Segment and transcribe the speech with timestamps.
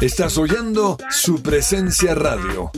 [0.00, 2.70] Estás oyendo su presencia radio.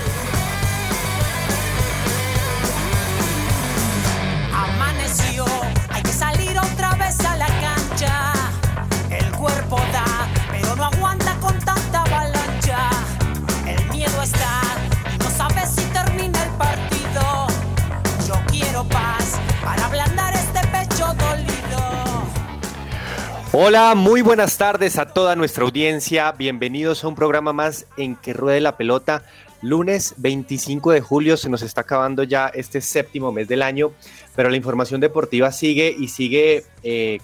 [23.53, 26.31] Hola, muy buenas tardes a toda nuestra audiencia.
[26.31, 29.23] Bienvenidos a un programa más en que ruede la pelota.
[29.61, 33.91] Lunes 25 de julio se nos está acabando ya este séptimo mes del año,
[34.37, 37.19] pero la información deportiva sigue y sigue eh,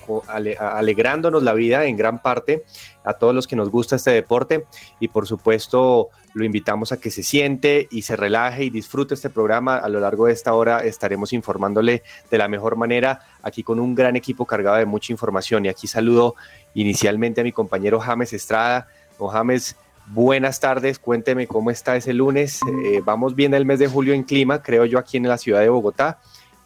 [0.59, 2.66] alegrándonos la vida en gran parte
[3.07, 4.66] a todos los que nos gusta este deporte
[5.00, 9.29] y por supuesto lo invitamos a que se siente y se relaje y disfrute este
[9.29, 9.78] programa.
[9.78, 13.96] A lo largo de esta hora estaremos informándole de la mejor manera aquí con un
[13.96, 16.35] gran equipo cargado de mucha información y aquí saludo
[16.73, 18.88] inicialmente a mi compañero James Estrada.
[19.17, 22.59] Don James, buenas tardes, cuénteme cómo está ese lunes.
[22.85, 25.62] Eh, vamos bien el mes de julio en clima, creo yo, aquí en la ciudad
[25.62, 26.19] de Bogotá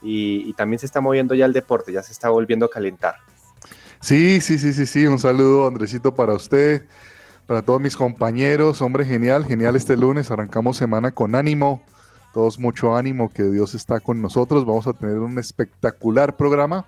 [0.04, 3.18] y también se está moviendo ya el deporte, ya se está volviendo a calentar.
[4.02, 5.06] Sí, sí, sí, sí, sí.
[5.06, 6.84] Un saludo, Andresito, para usted,
[7.46, 8.82] para todos mis compañeros.
[8.82, 10.32] Hombre, genial, genial este lunes.
[10.32, 11.84] Arrancamos semana con ánimo.
[12.34, 14.66] Todos mucho ánimo, que Dios está con nosotros.
[14.66, 16.86] Vamos a tener un espectacular programa.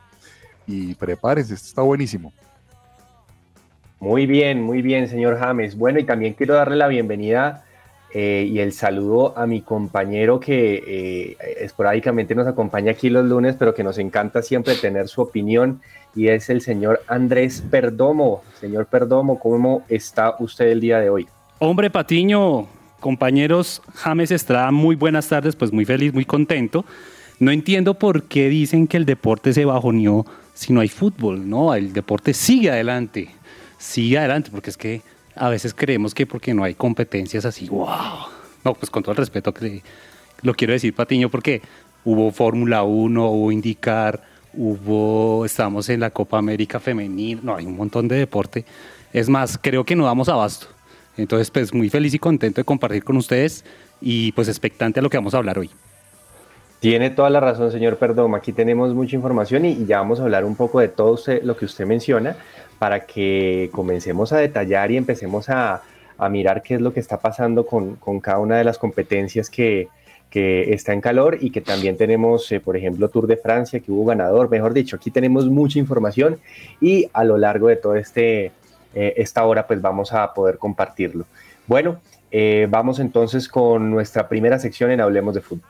[0.65, 2.33] Y prepárense, esto está buenísimo.
[3.99, 5.77] Muy bien, muy bien, señor James.
[5.77, 7.63] Bueno, y también quiero darle la bienvenida
[8.13, 13.55] eh, y el saludo a mi compañero que eh, esporádicamente nos acompaña aquí los lunes,
[13.57, 15.81] pero que nos encanta siempre tener su opinión,
[16.15, 18.43] y es el señor Andrés Perdomo.
[18.59, 21.27] Señor Perdomo, ¿cómo está usted el día de hoy?
[21.59, 22.67] Hombre Patiño,
[22.99, 26.85] compañeros James Estrada, muy buenas tardes, pues muy feliz, muy contento.
[27.39, 31.73] No entiendo por qué dicen que el deporte se bajoneó si no hay fútbol, ¿no?
[31.73, 33.29] El deporte sigue adelante,
[33.77, 35.01] sigue adelante, porque es que
[35.35, 38.27] a veces creemos que porque no hay competencias así, wow.
[38.63, 39.81] No, pues con todo el respeto que
[40.41, 41.61] lo quiero decir, Patiño, porque
[42.05, 44.21] hubo Fórmula 1, hubo IndyCar,
[44.53, 48.65] hubo, estamos en la Copa América Femenil, no, hay un montón de deporte.
[49.11, 50.67] Es más, creo que no damos abasto.
[51.17, 53.63] Entonces, pues muy feliz y contento de compartir con ustedes
[54.01, 55.69] y pues expectante a lo que vamos a hablar hoy.
[56.79, 58.35] Tiene toda la razón, señor Perdomo.
[58.35, 61.55] Aquí tenemos mucha información y, ya vamos a hablar un poco de todo usted- lo
[61.55, 62.35] que usted menciona
[62.79, 65.81] para que comencemos a detallar y empecemos a,
[66.17, 69.49] a mirar qué es lo que está pasando con, con cada una de las competencias
[69.49, 69.87] que,
[70.33, 73.91] que está en calor y que también tenemos, eh, por ejemplo, Tour de Francia, que
[73.91, 74.49] hubo ganador.
[74.49, 76.39] Mejor dicho, aquí tenemos mucha información
[76.81, 78.45] y a lo largo de todo este
[78.95, 81.25] eh, esta hora, pues vamos a poder compartirlo.
[81.67, 81.99] Bueno,
[82.31, 85.69] eh, vamos entonces con nuestra primera sección en Hablemos de Fútbol.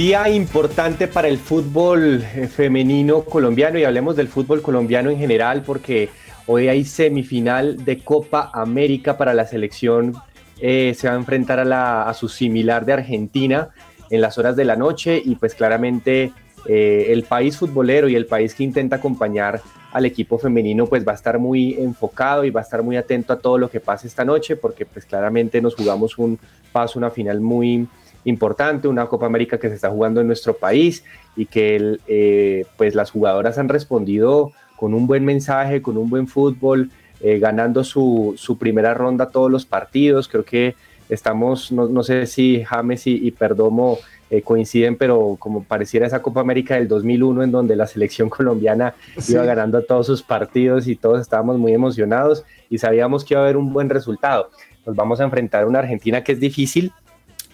[0.00, 5.62] Día importante para el fútbol eh, femenino colombiano y hablemos del fútbol colombiano en general
[5.62, 6.08] porque
[6.46, 10.14] hoy hay semifinal de Copa América para la selección.
[10.58, 13.68] eh, se va a enfrentar a, la, a su similar de Argentina
[14.08, 16.32] en las horas de la noche y pues claramente
[16.66, 19.60] eh, el país futbolero y el país que intenta acompañar
[19.92, 23.34] al equipo femenino pues va a estar muy enfocado y va a estar muy atento
[23.34, 26.38] a todo lo que pase esta noche porque pues claramente nos jugamos un
[26.72, 27.86] paso, una final muy
[28.24, 31.04] importante, una Copa América que se está jugando en nuestro país
[31.36, 36.08] y que el, eh, pues las jugadoras han respondido con un buen mensaje, con un
[36.08, 36.90] buen fútbol,
[37.20, 40.28] eh, ganando su, su, primera ronda todos los partidos.
[40.28, 40.74] Creo que
[41.08, 43.98] estamos, no, no sé si James y, y Perdomo
[44.30, 48.94] eh, coinciden, pero como pareciera esa Copa América del 2001 en donde la selección colombiana
[49.18, 49.32] sí.
[49.32, 53.44] iba ganando todos sus partidos y todos estábamos muy emocionados y sabíamos que iba a
[53.44, 54.50] haber un buen resultado.
[54.86, 56.92] Nos vamos a enfrentar a una Argentina que es difícil,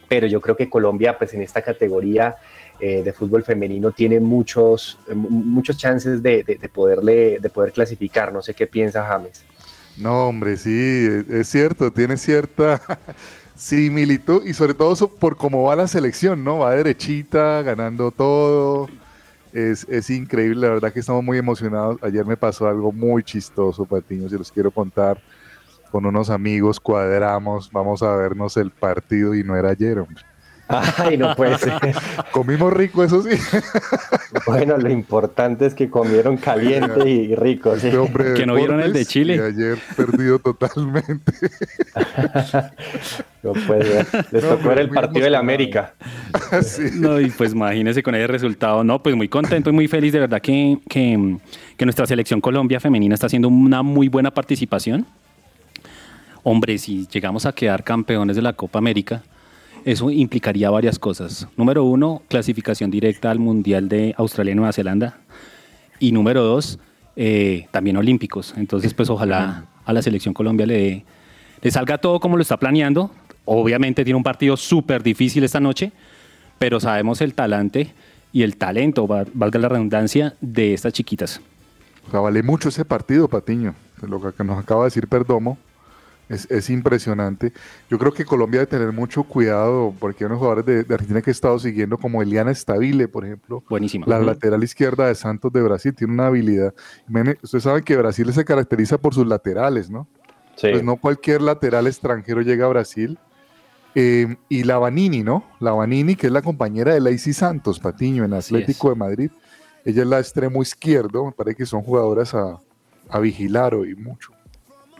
[0.08, 2.37] pero yo creo que Colombia, pues en esta categoría
[2.79, 7.73] eh, de fútbol femenino, tiene muchos, eh, muchos chances de, de, de, poderle, de poder
[7.73, 8.32] clasificar.
[8.32, 9.44] No sé qué piensa James.
[9.97, 12.81] No, hombre, sí, es cierto, tiene cierta
[13.56, 16.58] similitud y sobre todo por cómo va la selección, ¿no?
[16.58, 18.88] Va derechita, ganando todo.
[19.55, 21.97] Es, es, increíble, la verdad que estamos muy emocionados.
[22.03, 25.19] Ayer me pasó algo muy chistoso, Patiño, si los quiero contar
[25.96, 30.22] con unos amigos, cuadramos, vamos a vernos el partido y no era ayer, hombre.
[30.69, 31.72] Ay, no puede ser.
[32.32, 33.31] Comimos rico, eso sí.
[34.46, 37.75] Bueno, lo importante es que comieron caliente y rico.
[37.78, 37.87] ¿sí?
[37.87, 39.37] Este hombre que no vieron el de Chile.
[39.37, 41.32] Y ayer perdido totalmente.
[43.43, 44.26] no puede ser.
[44.32, 45.94] Les no, tocó ver el partido de la América.
[46.62, 46.90] sí.
[46.93, 48.84] No, y pues imagínense con ese resultado.
[48.84, 51.38] No, pues muy contento y muy feliz de verdad que, que,
[51.75, 55.06] que nuestra selección Colombia femenina está haciendo una muy buena participación
[56.48, 59.25] hombre, si llegamos a quedar campeones de la Copa América,
[59.84, 61.48] eso implicaría varias cosas.
[61.56, 65.19] Número uno, clasificación directa al Mundial de Australia y Nueva Zelanda.
[65.98, 66.78] Y número dos,
[67.16, 68.54] eh, también olímpicos.
[68.56, 71.04] Entonces, pues ojalá a la selección Colombia le,
[71.62, 73.10] le salga todo como lo está planeando.
[73.44, 75.90] Obviamente tiene un partido súper difícil esta noche,
[76.60, 77.93] pero sabemos el talante
[78.32, 81.40] y el talento, valga la redundancia, de estas chiquitas.
[82.06, 83.75] O sea, vale mucho ese partido, Patiño.
[84.00, 85.58] Lo que nos acaba de decir Perdomo,
[86.28, 87.52] es, es, impresionante.
[87.88, 91.23] Yo creo que Colombia debe tener mucho cuidado porque hay unos jugadores de, de, Argentina
[91.23, 93.62] que he estado siguiendo, como Eliana Stabile, por ejemplo.
[93.69, 94.06] Buenísima.
[94.08, 94.26] La uh -huh.
[94.26, 96.75] lateral izquierda de Santos de Brasil tiene una habilidad.
[97.43, 100.08] Ustedes saben que Brasil se caracteriza por sus laterales, ¿no?
[100.56, 100.69] Sí.
[100.70, 103.19] Pues no cualquier lateral extranjero llega a Brasil.
[103.94, 105.44] Eh, y la Vanini, ¿no?
[105.58, 109.31] La Vanini, que es la compañera de Lacey Santos, Patiño, en Atlético de Madrid.
[109.87, 111.25] Ella es la extremo izquierdo.
[111.25, 112.61] Me parece que son jugadoras a,
[113.08, 114.36] a vigilar hoy mucho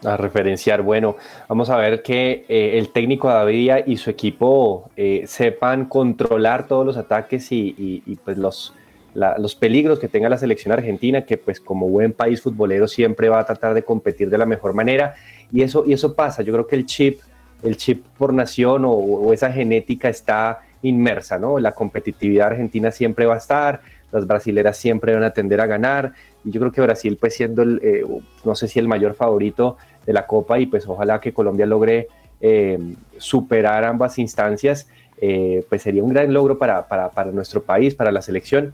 [0.05, 0.83] a referenciar.
[0.83, 1.17] Bueno,
[1.49, 6.85] vamos a ver que eh, el técnico David y su equipo eh, sepan controlar todos
[6.85, 8.75] los ataques y, pues los,
[9.15, 13.41] los peligros que tenga la selección argentina, que pues como buen país futbolero siempre va
[13.41, 15.15] a tratar de competir de la mejor manera.
[15.53, 17.21] Y eso, y eso pasa, yo creo que el chip,
[17.63, 21.59] el chip por nación o, o esa genética está inmersa, ¿no?
[21.59, 23.81] La competitividad argentina siempre va a estar,
[24.13, 26.13] las brasileras siempre van a tender a ganar
[26.47, 28.05] y yo creo que Brasil pues siendo el, eh,
[28.45, 29.77] no sé si el mayor favorito
[30.07, 32.09] de la Copa y pues ojalá que Colombia logre
[32.41, 32.79] eh,
[33.19, 34.89] superar ambas instancias,
[35.21, 38.73] eh, pues sería un gran logro para, para, para, nuestro país, para la selección.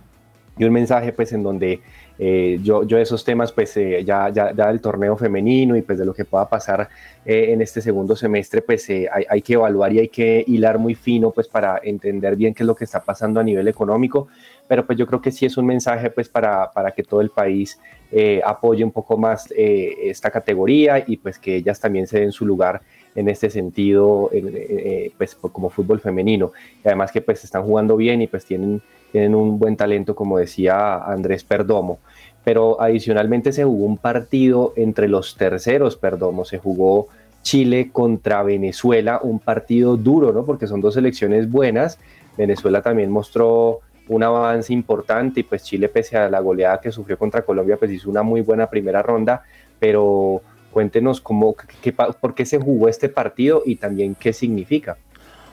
[0.59, 1.81] Y un mensaje pues en donde
[2.19, 6.05] eh, yo, yo esos temas pues ya, ya, ya, del torneo femenino y pues de
[6.05, 6.91] lo que pueda pasar
[7.25, 11.31] en este segundo semestre pues hay, hay, que evaluar y hay que hilar muy fino
[11.31, 14.29] pues para entender bien qué es lo que está pasando a nivel económico
[14.73, 17.29] pero pues yo creo que sí es un mensaje pues para, para que todo el
[17.29, 17.79] país
[18.11, 22.33] eh, apoye un poco más eh, esta categoría y pues que ellas también se den
[22.33, 22.81] su lugar
[23.14, 26.52] en este sentido eh, pues como fútbol femenino.
[26.83, 30.38] Y además que pues están jugando bien y pues tienen, tienen un buen talento como
[30.38, 31.99] decía Andrés Perdomo.
[32.43, 36.47] Pero adicionalmente se jugó un partido entre los terceros Perdomo.
[36.47, 37.09] Se jugó
[37.43, 41.99] Chile contra Venezuela un partido duro no porque son dos selecciones buenas.
[42.38, 47.19] Venezuela también mostró un avance importante y pues Chile pese a la goleada que sufrió
[47.19, 49.43] contra Colombia pues hizo una muy buena primera ronda,
[49.79, 54.97] pero cuéntenos cómo, qué, por qué se jugó este partido y también qué significa.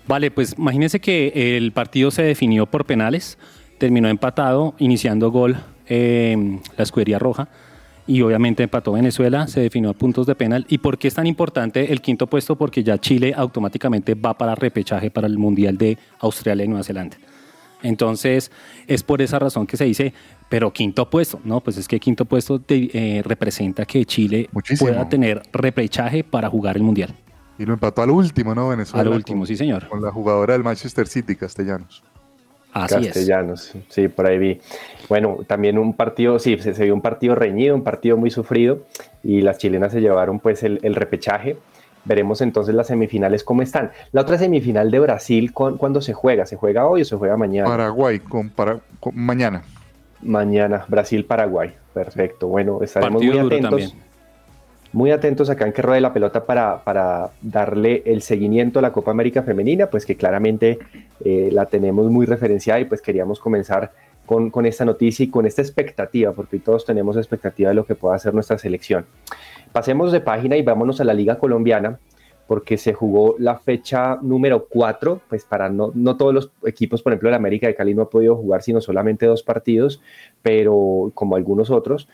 [0.08, 3.38] Vale, pues imagínense que el partido se definió por penales,
[3.77, 7.48] terminó empatado, iniciando gol eh, la escudería roja
[8.10, 10.65] y obviamente empató Venezuela, se definió a puntos de penal.
[10.68, 12.56] ¿Y por qué es tan importante el quinto puesto?
[12.56, 17.18] Porque ya Chile automáticamente va para repechaje para el Mundial de Australia y Nueva Zelanda.
[17.81, 18.51] Entonces,
[18.88, 20.13] es por esa razón que se dice,
[20.50, 21.62] pero quinto puesto, ¿no?
[21.62, 26.83] Pues es que quinto puesto eh, representa que Chile pueda tener repechaje para jugar el
[26.83, 27.15] Mundial.
[27.57, 28.69] Y lo empató al último, ¿no?
[28.69, 29.01] Venezuela.
[29.01, 29.88] Al último, sí, señor.
[29.89, 32.03] Con la jugadora del Manchester City, Castellanos.
[32.71, 34.62] Así Castellanos, sí, por ahí vi.
[35.07, 38.86] Bueno, también un partido, sí, se, vio un partido reñido, un partido muy sufrido,
[39.24, 41.57] y las chilenas se llevaron pues el, repechaje.
[42.09, 43.91] Veremos entonces las semifinales cómo están.
[44.11, 46.47] La otra semifinal de Brasil, ¿cuándo se juega?
[46.47, 47.69] ¿Se juega hoy o se juega mañana?
[47.69, 48.79] Paraguay, con, para,
[49.13, 49.61] mañana.
[50.23, 51.71] Mañana, Brasil-Paraguay.
[51.93, 52.47] Perfecto.
[52.47, 53.95] Bueno, estaremos muy atentos
[54.91, 58.91] muy atentos acá en que ruede la pelota para, para, darle el seguimiento a la
[58.91, 60.79] Copa América Femenina, pues que claramente
[61.23, 63.91] eh, la tenemos muy referenciada y pues queríamos comenzar
[64.25, 67.93] con, con, esta noticia y con esta expectativa, porque todos tenemos expectativa de lo que
[67.93, 69.05] pueda hacer nuestra selección.
[69.71, 71.99] Pasemos de página y vámonos a la Liga Colombiana,
[72.47, 77.13] porque se jugó la fecha número 4, pues para no, no todos los equipos, por
[77.13, 80.01] ejemplo, el América de Cali no ha podido jugar sino solamente dos partidos,
[80.41, 82.07] pero como algunos otros,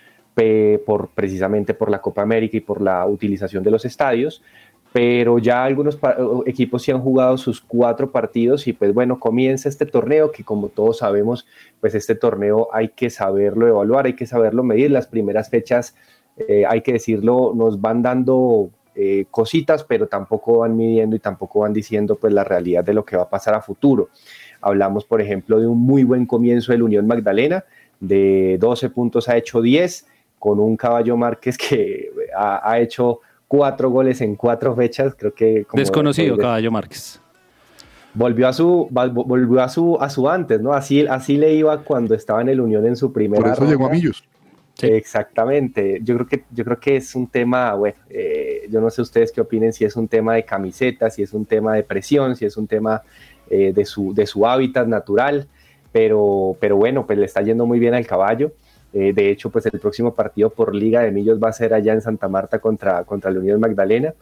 [0.85, 4.43] por, precisamente por la Copa América y por la utilización de los estadios,
[4.91, 5.99] pero ya algunos
[6.45, 10.69] equipos sí han jugado sus cuatro partidos y pues bueno, comienza este torneo que como
[10.69, 11.45] todos sabemos,
[11.81, 15.95] pues este torneo hay que saberlo evaluar, hay que saberlo medir, las primeras fechas,
[16.37, 21.59] eh, hay que decirlo, nos van dando eh, cositas, pero tampoco van midiendo y tampoco
[21.61, 24.09] van diciendo pues la realidad de lo que va a pasar a futuro.
[24.61, 27.63] Hablamos, por ejemplo, de un muy buen comienzo del Unión Magdalena,
[27.99, 30.07] de 12 puntos ha hecho 10,
[30.39, 35.65] con un caballo Márquez que ha, hecho cuatro goles en cuatro fechas, creo que...
[35.73, 37.19] Desconocido caballo Márquez.
[38.13, 40.71] Volvió a su, volvió a su, a su antes, ¿no?
[40.71, 43.43] Así, así le iba cuando estaba en el Unión en su primera.
[43.43, 44.23] Por eso llegó a Millos.
[44.81, 45.99] Exactamente.
[46.03, 49.31] Yo creo que, yo creo que es un tema, bueno, eh, yo no sé ustedes
[49.31, 52.45] qué opinen, si es un tema de camiseta, si es un tema de presión, si
[52.45, 53.01] es un tema
[53.49, 55.47] eh, de, su, de su hábitat natural,
[55.91, 58.51] pero, pero bueno, pues le está yendo muy bien al caballo.
[58.95, 61.91] Eh, de hecho, pues el próximo partido por Liga de Millos va a ser allá
[61.91, 64.13] en Santa Marta contra, contra la Unión Magdalena.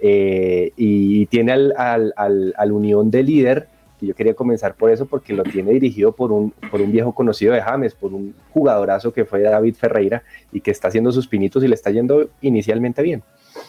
[0.00, 5.32] Eh, y tiene al, al, Unión de líder, que yo quería comenzar por eso, porque
[5.32, 9.24] lo tiene dirigido por un, por un viejo conocido de James, por un jugadorazo que
[9.24, 13.22] fue David Ferreira y que está haciendo sus pinitos y le está yendo inicialmente bien.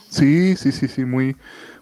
[0.09, 1.35] Sí, sí, sí, sí, muy,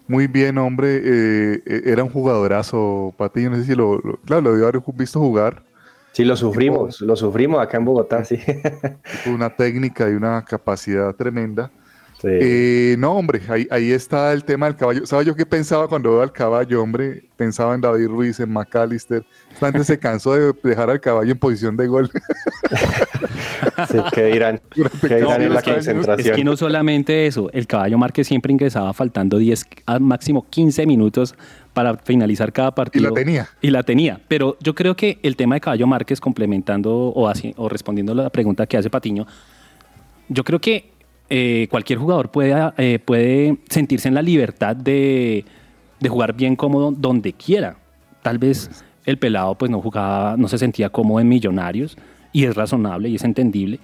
[0.06, 1.00] muy bien, hombre.
[1.04, 5.68] Eh, era un jugadorazo, Patiño, no sé si lo, claro, lo haber visto jugar
[6.18, 8.40] Sí, lo sufrimos, lo sufrimos acá en Bogotá, sí.
[9.26, 11.70] Una técnica y una capacidad tremenda.
[12.24, 15.06] Eh, no, hombre, ahí, está el tema del caballo.
[15.06, 17.24] ¿Sabes yo qué pensaba cuando veo al caballo, hombre?
[17.36, 19.24] Pensaba en David Ruiz, en McAllister.
[19.60, 22.10] Antes se cansó de dejar al caballo en posición de gol.
[23.88, 24.60] sí, ¿qué dirán?
[25.00, 26.30] ¿Qué dirán en la concentración?
[26.30, 29.66] Es que no solamente eso, el caballo Márquez siempre ingresaba faltando 10,
[30.00, 31.36] máximo 15 minutos
[31.72, 33.06] para finalizar cada partido.
[33.06, 33.48] Y la tenía.
[33.60, 34.20] Y la tenía.
[34.26, 38.16] Pero yo creo que el tema de Caballo Márquez, complementando o, así, o respondiendo a
[38.16, 39.26] la pregunta que hace Patiño,
[40.28, 40.97] yo creo que
[41.30, 45.44] eh, cualquier jugador puede, eh, puede sentirse en la libertad de,
[46.08, 47.76] jugar bien cómodo donde quiera.
[48.22, 51.96] Tal vez el pelado pues no jugaba, no se sentía cómodo en Millonarios
[52.32, 53.78] y es razonable y es entendible.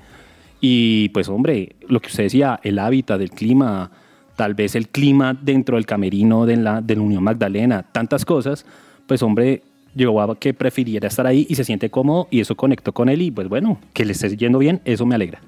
[0.61, 3.91] Y pues hombre, lo que usted decía, el hábitat, el clima,
[4.37, 8.65] tal vez el clima dentro del camerino de la, de la Unión Magdalena, tantas cosas,
[9.07, 9.63] pues hombre,
[9.95, 13.21] llegó a que prefiriera estar ahí y se siente cómodo y eso conectó con él
[13.21, 15.41] y pues bueno, que le esté yendo bien, eso me alegra.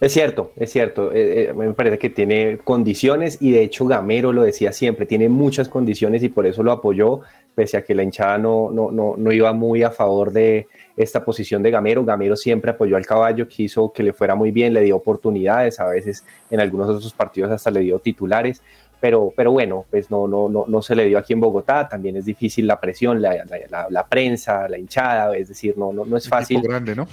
[0.00, 1.12] Es cierto, es cierto.
[1.12, 5.28] Eh, eh, me parece que tiene condiciones y de hecho Gamero lo decía siempre, tiene
[5.28, 7.20] muchas condiciones y por eso lo apoyó,
[7.54, 11.24] pese a que la hinchada no, no, no, no iba muy a favor de esta
[11.24, 12.04] posición de Gamero.
[12.04, 15.86] Gamero siempre apoyó al caballo, quiso que le fuera muy bien, le dio oportunidades, a
[15.88, 18.62] veces en algunos otros partidos hasta le dio titulares.
[19.00, 22.16] Pero, pero bueno, pues no, no, no, no se le dio aquí en Bogotá, también
[22.16, 26.16] es difícil la presión, la, la, la, prensa, la hinchada, es decir, no, no, no
[26.16, 26.60] es fácil.
[26.62, 27.06] grande, ¿no?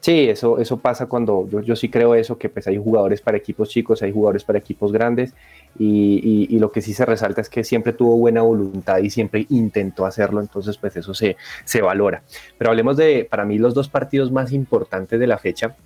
[0.00, 3.36] Sí, eso, eso pasa cuando yo, yo sí creo eso, que pues hay jugadores para
[3.36, 5.34] equipos chicos, hay jugadores para equipos grandes
[5.76, 9.46] y, y, lo que sí se resalta es que siempre tuvo buena voluntad y siempre
[9.50, 12.22] intentó hacerlo, entonces pues eso se, se valora.
[12.56, 15.76] Pero hablemos de, para mí, los dos partidos más importantes de la fecha.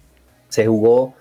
[0.49, 1.15] Se jugó,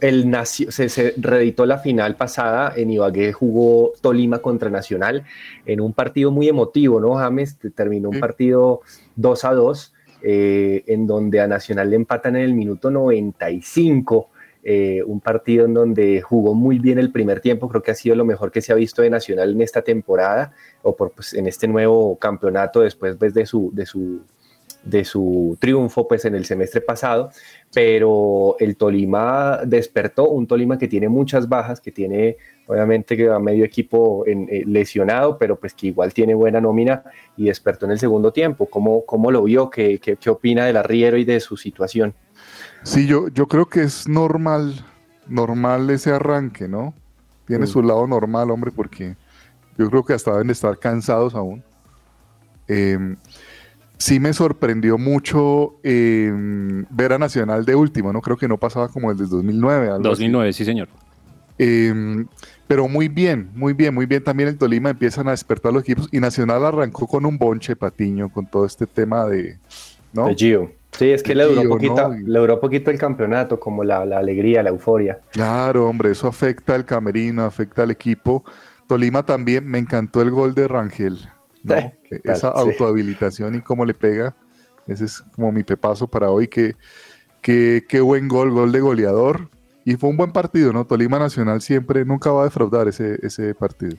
[0.00, 5.24] el se, se reeditó la final pasada, en Ibagué jugó Tolima contra Nacional
[5.66, 7.58] en un partido muy emotivo, ¿no, James?
[7.74, 8.82] Terminó un partido
[9.16, 9.93] 2 a 2
[10.26, 14.30] eh, en donde a Nacional le empatan en el minuto 95.
[14.62, 18.16] Eh, un partido en donde jugó muy bien el primer tiempo, creo que ha sido
[18.16, 21.46] lo mejor que se ha visto de Nacional en esta temporada o por, pues, en
[21.46, 24.22] este nuevo campeonato después pues, de, su, de, su,
[24.84, 27.30] de su triunfo pues en el semestre pasado,
[27.72, 32.36] pero el Tolima despertó, un Tolima que tiene muchas bajas, que tiene
[32.66, 37.02] obviamente que a medio equipo en, eh, lesionado, pero pues que igual tiene buena nómina
[37.36, 38.66] y despertó en el segundo tiempo.
[38.66, 39.70] ¿Cómo, cómo lo vio?
[39.70, 42.14] ¿Qué, qué, qué opina del arriero y de su situación?
[42.82, 44.84] Sí, yo, yo creo que es normal,
[45.26, 46.94] normal ese arranque, ¿no?
[47.46, 47.68] Tiene Mm.
[47.68, 49.16] su lado normal, hombre, porque
[49.78, 51.62] yo creo que hasta deben de estar cansados aún.
[52.68, 53.16] Eh,
[53.98, 56.32] sí me sorprendió mucho eh,
[56.90, 58.20] ver a Nacional de último, ¿no?
[58.20, 59.86] Creo que no pasaba como el del 2009.
[59.86, 60.22] algo así.
[60.24, 60.88] 2009, sí, señor.
[61.58, 62.24] Eh,
[62.66, 64.24] pero muy bien, muy bien, muy bien.
[64.24, 68.30] También el Tolima empiezan a despertar los equipos y Nacional arrancó con un bonche patiño,
[68.30, 69.58] con todo este tema de.
[70.12, 70.26] ¿no?
[70.26, 70.72] De Gio.
[70.92, 72.14] Sí, es que De le duró, Gio, ¿no?
[72.14, 75.20] le duró poquito el campeonato, como la, la alegría, la euforia.
[75.32, 78.44] Claro, hombre, eso afecta al camerino, afecta al equipo.
[78.86, 81.18] Tolima también, me encantó el gol de Rangel.
[81.68, 81.74] ¿no?
[81.74, 82.62] Eh, ¿qué Que Esa tal?
[82.62, 82.70] Sí.
[82.70, 84.34] autohabilitación y cómo le pega.
[84.86, 86.46] Ese es como mi pepazo para hoy.
[86.48, 86.76] Qué,
[87.40, 89.48] qué, qué buen gol, gol de goleador.
[89.86, 90.86] Y fue un buen partido, ¿no?
[90.86, 93.96] Tolima Nacional siempre, nunca va a defraudar ese, ese partido.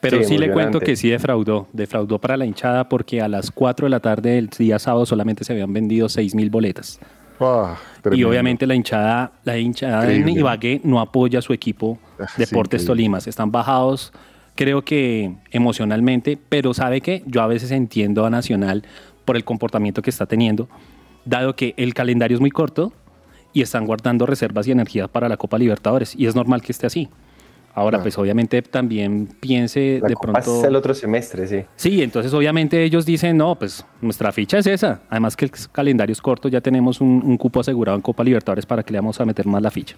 [0.00, 1.66] Pero Sí, sí, le cuento que sí defraudó.
[1.72, 5.44] Defraudó para la hinchada porque a las 4 de la tarde del día sábado solamente
[5.44, 7.00] se habían vendido 6 mil boletas.
[7.40, 7.76] Ah,
[8.12, 10.40] Y obviamente la hinchada, la hinchada Increíble.
[10.40, 12.86] Ibagué no apoya a su equipo Ah, sí, Deportes increíble.
[12.86, 13.18] Tolima.
[13.18, 14.12] Están bajados,
[14.54, 18.84] creo que emocionalmente, pero sabe que yo a veces entiendo a Nacional
[19.24, 20.68] por el comportamiento que está teniendo,
[21.24, 22.92] dado que el calendario es muy corto
[23.52, 26.14] y están guardando reservas y energía para la Copa Libertadores.
[26.16, 27.08] Y es normal que esté así.
[27.76, 28.02] Ahora, Claro.
[28.04, 30.58] pues obviamente también piense La de Copa pronto...
[30.60, 31.64] es el otro semestre, sí.
[31.74, 35.02] Sí, entonces obviamente ellos dicen, no, pues nuestra ficha es esa.
[35.10, 38.64] Además que el calendario es corto, ya tenemos un, un cupo asegurado en Copa Libertadores
[38.64, 39.96] para que le vamos a meter más la ficha.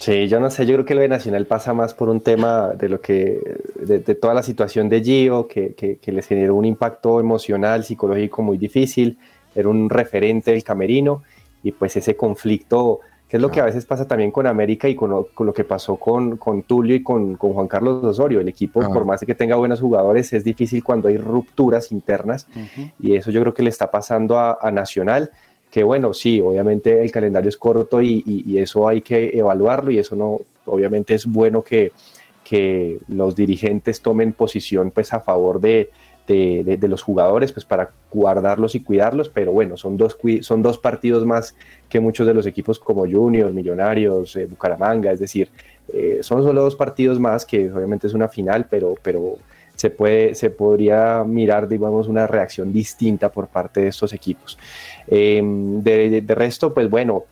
[0.00, 2.68] Sí, yo no sé, yo creo que lo de Nacional pasa más por un tema
[2.68, 6.54] de lo que, de, de toda la situación de Gio, que, que, que les generó
[6.54, 9.18] un impacto emocional, psicológico muy difícil,
[9.56, 11.24] era un referente del camerino,
[11.64, 14.94] y pues ese conflicto, que es lo que a veces pasa también con América y
[14.94, 18.40] con lo, con lo que pasó con, con Tulio y con, con Juan Carlos Osorio,
[18.40, 18.88] el equipo, Ah.
[18.92, 22.46] por más que tenga buenos jugadores, es difícil cuando hay rupturas internas,
[23.00, 25.32] y eso yo creo que le está pasando a, a Nacional,
[25.70, 29.98] que bueno, sí, obviamente el calendario es corto y, y- eso hay que evaluarlo y
[29.98, 31.92] eso no, obviamente es bueno que,
[32.44, 35.90] que los dirigentes tomen posición pues a favor de,
[36.26, 41.24] de- los jugadores pues para guardarlos y cuidarlos, pero bueno, son dos, son dos partidos
[41.26, 41.54] más
[41.88, 45.50] que muchos de los equipos como Junior, Millonarios, eh, Bucaramanga, es decir,
[45.92, 49.36] eh, son solo dos partidos más que obviamente es una final, pero, pero
[49.78, 54.58] se, puede, se podría mirar, digamos, una reacción distinta por parte de estos equipos.
[55.06, 57.24] Eh, de, de- de resto, pues bueno,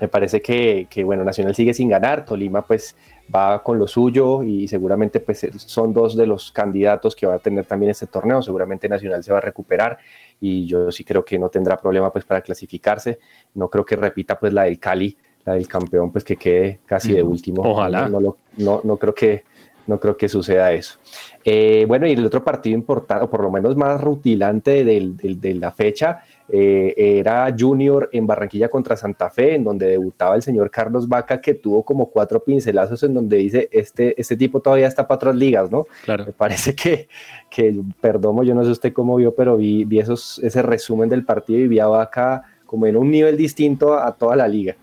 [0.00, 2.96] me parece que, que, bueno, Nacional sigue sin ganar, Tolima pues
[3.32, 7.38] va con lo suyo y seguramente pues son dos de los candidatos que va a
[7.38, 9.96] tener también este torneo, seguramente Nacional se va a recuperar
[10.40, 13.18] y yo sí creo que no tendrá problema pues para clasificarse,
[13.54, 17.12] no creo que repita pues la del Cali, la del campeón pues que quede casi
[17.12, 18.08] de último, ojalá.
[18.08, 19.44] no, no, no creo que
[19.86, 20.98] no creo que suceda eso.
[21.44, 25.40] Eh, bueno, y el otro partido importante, o por lo menos más rutilante del- del-
[25.40, 30.42] de la fecha, eh, era Junior en Barranquilla contra Santa Fe, en donde debutaba el
[30.42, 34.86] señor Carlos Vaca, que tuvo como cuatro pincelazos en donde dice, este, este tipo todavía
[34.86, 35.86] está para otras ligas, ¿no?
[36.04, 36.26] Claro.
[36.26, 37.08] Me parece que,
[37.50, 41.24] que perdón, yo no sé usted cómo vio, pero vi, vi esos, ese resumen del
[41.24, 44.74] partido y vi a Vaca como en un nivel distinto a toda la liga.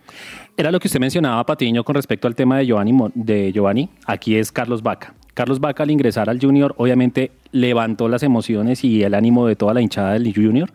[0.58, 2.94] Era lo que usted mencionaba, Patiño, con respecto al tema de Giovanni.
[3.16, 3.90] De Giovanni.
[4.06, 5.14] Aquí es Carlos Vaca.
[5.34, 9.74] Carlos Vaca, al ingresar al Junior, obviamente levantó las emociones y el ánimo de toda
[9.74, 10.70] la hinchada del Junior.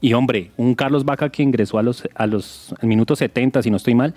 [0.00, 3.70] Y hombre, un Carlos Vaca que ingresó a los, a los al minuto 70, si
[3.70, 4.14] no estoy mal,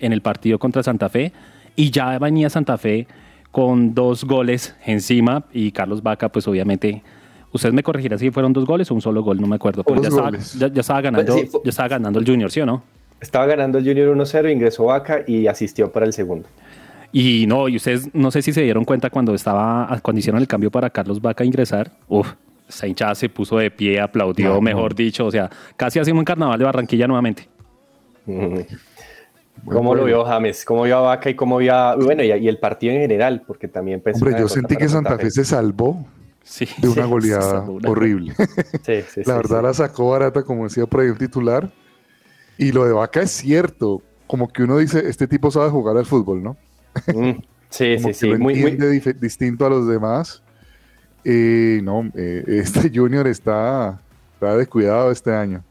[0.00, 1.32] en el partido contra Santa Fe.
[1.76, 3.06] Y ya venía Santa Fe
[3.52, 5.44] con dos goles encima.
[5.52, 7.02] Y Carlos Vaca, pues obviamente.
[7.50, 9.82] Usted me corregirá si fueron dos goles o un solo gol, no me acuerdo.
[9.82, 12.50] Pero ya estaba, ya, ya estaba ganando, Pues sí, fue- ya estaba ganando el Junior,
[12.50, 12.82] ¿sí o no?
[13.20, 16.48] Estaba ganando el Junior 1-0, ingresó Vaca y asistió para el segundo.
[17.10, 20.46] Y no, y ustedes no sé si se dieron cuenta cuando estaba, cuando hicieron el
[20.46, 22.32] cambio para Carlos Vaca ingresar, uf,
[22.68, 24.96] esa hinchada se puso de pie, aplaudió, No, mejor no.
[24.96, 27.48] dicho, o sea, casi hacemos un carnaval de Barranquilla nuevamente.
[29.64, 30.64] ¿Cómo lo vio James?
[30.64, 31.96] ¿Cómo vio a Vaca y cómo vio a...
[31.96, 33.42] Bueno, y, y el partido en general?
[33.46, 34.00] Porque también...
[34.00, 36.06] Pues, Hombre, yo sentí que Santa Fe se salvó
[36.44, 38.34] Sí, de una sí, goleada sí, una- horrible.
[38.84, 39.64] Sí, sí, La sí, verdad sí.
[39.64, 41.68] la sacó barata, como decía por ahí un titular.
[42.58, 44.02] Y lo de Vaca es cierto.
[44.26, 46.58] Como que uno dice, este tipo sabe jugar al fútbol, ¿no?
[47.06, 47.32] Mm,
[47.70, 48.26] Sí, Como sí, que sí.
[48.26, 48.88] lo Muy, muy, entiende
[49.20, 50.42] distinto a los demás.
[51.24, 54.02] Eh, no, eh, este Junior está,
[54.34, 55.64] está descuidado este año.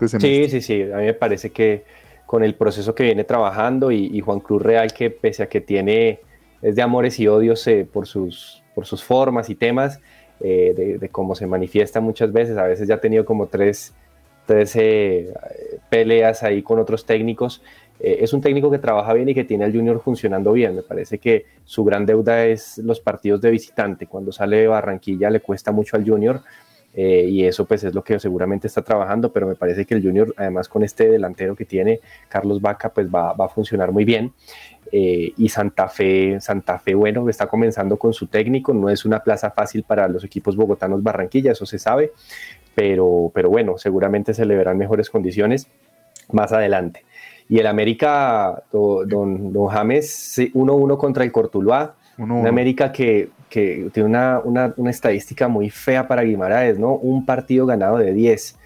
[0.00, 0.20] este.
[0.20, 0.82] Sí, sí, sí.
[0.92, 1.84] A mí me parece que
[2.26, 5.60] con el proceso que viene trabajando y, y Juan Cruz Real, que pese a que
[5.60, 6.20] tiene,
[6.62, 10.00] es de amores y odios eh, por, sus, por sus formas y temas,
[10.40, 13.94] eh, de, de cómo se manifiesta muchas veces, a veces ya ha tenido como tres,
[14.42, 15.34] entonces eh,
[15.88, 17.62] peleas ahí con otros técnicos.
[18.00, 20.74] Eh, es un técnico que trabaja bien y que tiene al Junior funcionando bien.
[20.76, 24.06] Me parece que su gran deuda es los partidos de visitante.
[24.06, 26.40] Cuando sale de Barranquilla le cuesta mucho al Junior
[26.94, 30.02] eh, y eso pues es lo que seguramente está trabajando, pero me parece que el
[30.02, 34.32] Junior, además con este delantero que tiene, Carlos Vaca, pues va, a funcionar muy bien.
[34.94, 39.50] Y Santa Fe, Santa Fe, bueno, está comenzando con su técnico, no es una plaza
[39.50, 42.12] fácil para los equipos bogotanos Barranquilla, eso se sabe,
[42.74, 45.68] pero, pero bueno, seguramente se le verán mejores condiciones
[46.30, 47.04] más adelante.
[47.48, 54.08] Y el América, don, don James, 1-1 contra el Cortuluá, un América que que tiene
[54.08, 56.94] una, una, una, estadística muy fea para Guimaraes, ¿no?
[56.94, 58.58] Un partido ganado de 10.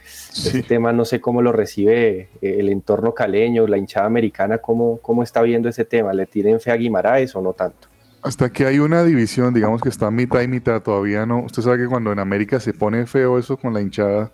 [0.47, 4.99] Este tema no sé cómo lo recibe eh, el entorno caleño, la hinchada americana, cómo,
[4.99, 6.12] cómo está viendo ese tema.
[6.12, 7.88] ¿Le tienen fe a Guimaraes o no tanto?
[8.26, 11.44] Hasta que hay una división, digamos que está mitad y mitad, todavía no.
[11.44, 14.32] Usted sabe que cuando en América se pone feo eso con la hinchada,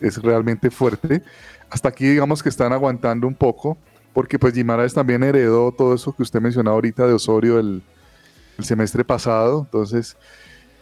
[0.00, 1.20] es realmente fuerte.
[1.68, 3.76] Hasta aquí digamos que están aguantando un poco,
[4.12, 7.82] porque pues Guimaraes también heredó todo eso que usted mencionaba ahorita de Osorio, el,
[8.60, 10.16] semestre pasado, entonces,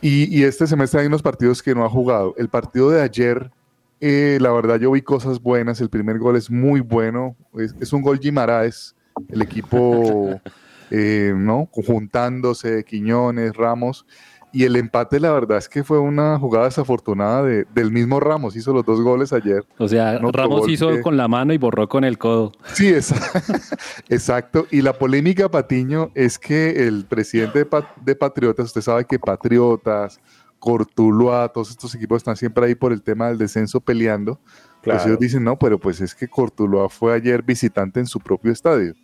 [0.02, 2.34] y, este semestre hay unos partidos que no ha jugado.
[2.36, 3.50] El partido de ayer,
[3.98, 7.34] eh, la verdad yo vi cosas buenas, el primer gol es muy bueno,
[7.80, 8.94] es, un gol Guimaraes,
[9.30, 10.38] el equipo,
[10.90, 11.68] eh, ¿no?
[11.72, 14.06] Juntándose, Quiñones, Ramos,
[14.52, 18.56] y el empate, la verdad es que fue una jugada desafortunada de, del mismo Ramos.
[18.56, 19.64] Hizo los dos goles ayer.
[19.78, 22.52] O sea, Ramos hizo con la mano y borró con el codo.
[22.72, 23.14] Sí, es,
[24.08, 24.66] exacto.
[24.70, 27.64] Y la polémica, Patiño, es que el presidente
[28.04, 30.20] de, Patriotas, usted sabe que Patriotas,
[30.58, 34.40] Cortuluá, todos estos equipos están siempre ahí por el tema del descenso peleando.
[34.82, 38.50] Pues ellos dicen, no, pero pues es que Cortuluá fue ayer visitante en su propio
[38.50, 38.94] estadio.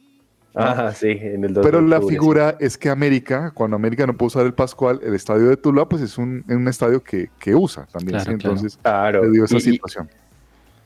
[0.57, 4.47] Ajá, sí, en el Pero la figura es que América, cuando América no puede usar
[4.47, 8.19] el Pascual, el estadio de Tula, pues es un, un estadio que, que, usa también.
[8.27, 9.31] Entonces, claro.
[9.31, 10.09] dio esa situación.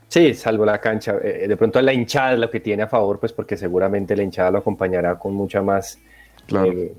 [0.09, 1.19] Sí, salvo la cancha.
[1.23, 4.25] Eh, de pronto la hinchada es lo que tiene a favor, pues porque seguramente la
[4.25, 6.01] hinchada lo acompañará con mucha más.
[6.47, 6.73] Claro.
[6.73, 6.93] Eh,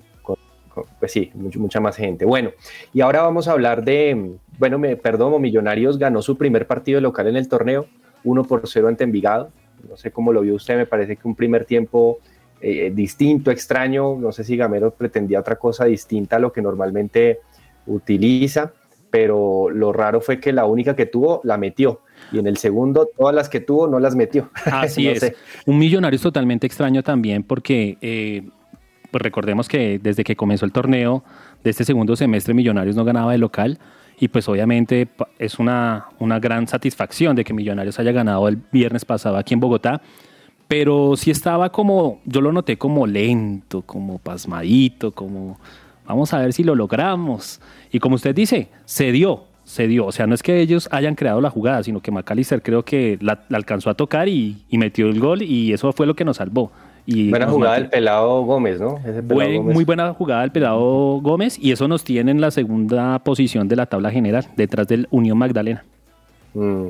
[0.98, 2.24] pues sí, mucha más gente.
[2.24, 2.52] Bueno,
[2.94, 4.38] y ahora vamos a hablar de.
[4.58, 7.88] Bueno, me perdón, Millonarios ganó su primer partido local en el torneo,
[8.24, 9.52] 1 por 0 ante Envigado.
[9.90, 12.20] No sé cómo lo vio usted, me parece que un primer tiempo
[12.62, 14.16] eh, distinto, extraño.
[14.18, 17.40] No sé si Gamero pretendía otra cosa distinta a lo que normalmente
[17.88, 18.74] utiliza,
[19.10, 22.02] pero lo raro fue que la única que tuvo la metió.
[22.32, 24.50] Y en el segundo, todas las que tuvo no las metió.
[24.66, 25.34] Así es.
[25.66, 28.44] Un millonario es totalmente extraño también porque eh,
[29.12, 31.24] pues recordemos que desde que comenzó el torneo
[31.64, 33.80] de este segundo semestre, Millonarios no ganaba de local
[34.20, 39.04] y pues obviamente es una, una gran satisfacción de que Millonarios haya ganado el viernes
[39.04, 40.02] pasado aquí en Bogotá
[40.72, 45.60] pero sí estaba como, yo lo noté como lento, como pasmadito, como
[46.08, 47.60] vamos a ver si lo logramos.
[47.92, 50.06] Y como usted dice, se dio, se dio.
[50.06, 53.18] O sea, no es que ellos hayan creado la jugada, sino que McAllister creo que
[53.20, 56.72] la, alcanzó a tocar y, metió el gol y eso fue lo que nos salvó.
[57.06, 58.98] Y buena jugada del pelado Gómez, ¿no?
[59.64, 63.76] Muy buena jugada del pelado Gómez y eso nos tiene en la segunda posición de
[63.76, 65.84] la tabla general, detrás del Unión Magdalena.
[66.54, 66.88] Mm.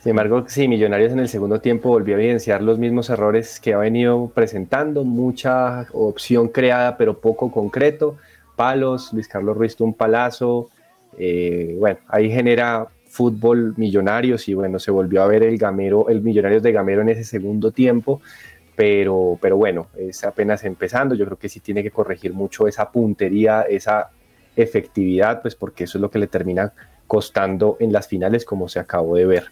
[0.00, 3.74] Sin embargo, sí, Millonarios en el segundo tiempo volvió a evidenciar los mismos errores que
[3.74, 8.16] ha venido presentando, mucha opción creada pero poco concreto,
[8.56, 10.70] palos, Luis Carlos Ruiz un palazo,
[11.18, 16.22] eh, bueno, ahí genera fútbol Millonarios y bueno, se volvió a ver el Gamero, el
[16.22, 18.22] Millonarios de Gamero en ese segundo tiempo,
[18.74, 22.90] pero, pero bueno, es apenas empezando, yo creo que sí tiene que corregir mucho esa
[22.90, 24.08] puntería, esa
[24.56, 26.72] efectividad, pues porque eso es lo que le termina
[27.10, 29.46] costando en las finales, como se acabó de ver.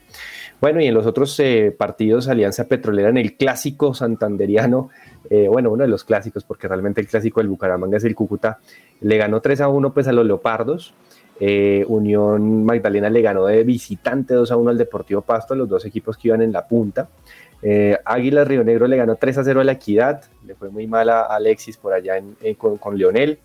[0.61, 4.91] Bueno, y en los otros eh, partidos, Alianza Petrolera en el clásico santanderiano,
[5.29, 8.61] eh, bueno, uno de los clásicos, porque realmente el clásico del Bucaramanga es el Cúcuta,
[9.01, 10.95] le ganó 3 a 1 pues a los Leopardos.
[11.41, 15.85] Eh, Unión Magdalena le ganó de visitante 2 a 1 al Deportivo Pasto, los dos
[15.85, 17.09] equipos que iban en la punta.
[18.05, 21.09] Águila Río Negro le ganó 3 a 0 a la Equidad, le fue muy mal
[21.11, 22.23] a Alexis por allá
[22.57, 23.41] con, con Leonel.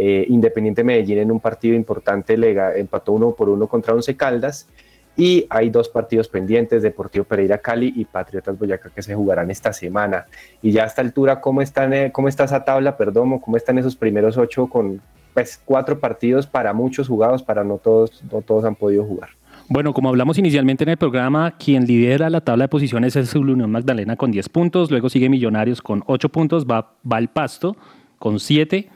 [0.00, 4.68] Eh, Independiente Medellín en un partido importante le empató uno por uno contra Once Caldas.
[5.16, 9.72] Y hay dos partidos pendientes, Deportivo Pereira Cali y Patriotas Boyacá, que se jugarán esta
[9.72, 10.26] semana.
[10.62, 13.78] Y ya a esta altura, ¿cómo, están, eh, cómo está esa tabla, perdón, cómo están
[13.78, 15.00] esos primeros ocho con
[15.34, 19.30] pues, cuatro partidos para muchos jugados, para no todos, no todos han podido jugar?
[19.68, 23.50] Bueno, como hablamos inicialmente en el programa, quien lidera la tabla de posiciones es el
[23.50, 27.76] Unión Magdalena con 10 puntos, luego sigue Millonarios con 8 puntos, va, va el Pasto
[28.20, 28.88] con 7,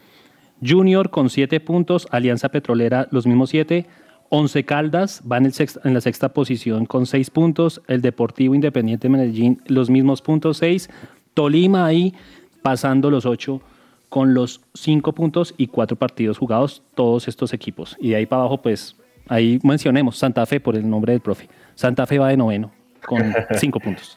[0.64, 3.86] Junior con 7 puntos, Alianza Petrolera los mismos 7,
[4.28, 5.52] Once Caldas va en, el
[5.84, 10.88] en la sexta posición con 6 puntos, el Deportivo Independiente Medellín los mismos puntos 6,
[11.34, 12.14] Tolima ahí
[12.62, 13.60] pasando los 8
[14.08, 17.96] con los 5 puntos y 4 partidos jugados todos estos equipos.
[18.00, 18.96] Y de ahí para abajo pues
[19.28, 21.48] ahí mencionemos Santa Fe por el nombre del profe.
[21.74, 22.70] Santa Fe va de noveno
[23.04, 23.20] con
[23.58, 24.16] cinco puntos.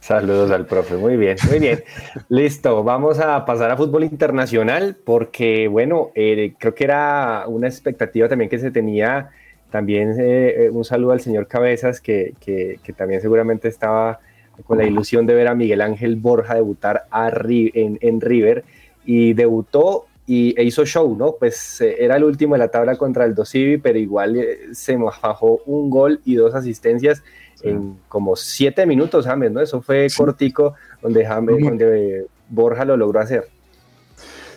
[0.00, 1.84] Saludos al profe, muy bien, muy bien.
[2.30, 8.26] Listo, vamos a pasar a fútbol internacional porque, bueno, eh, creo que era una expectativa
[8.26, 9.28] también que se tenía.
[9.70, 14.20] También eh, un saludo al señor Cabezas, que, que, también seguramente estaba
[14.64, 18.64] con la ilusión de ver a Miguel Ángel Borja debutar en, en, River
[19.04, 21.34] y debutó y, e hizo show, ¿no?
[21.40, 24.40] Pues eh, era el último de la tabla contra el Dosivi, pero igual
[24.70, 27.24] se bajó un gol y dos asistencias
[27.62, 29.60] en como siete minutos, James, ¿no?
[29.60, 33.48] Eso fue cortico donde, James, donde Borja lo logró hacer.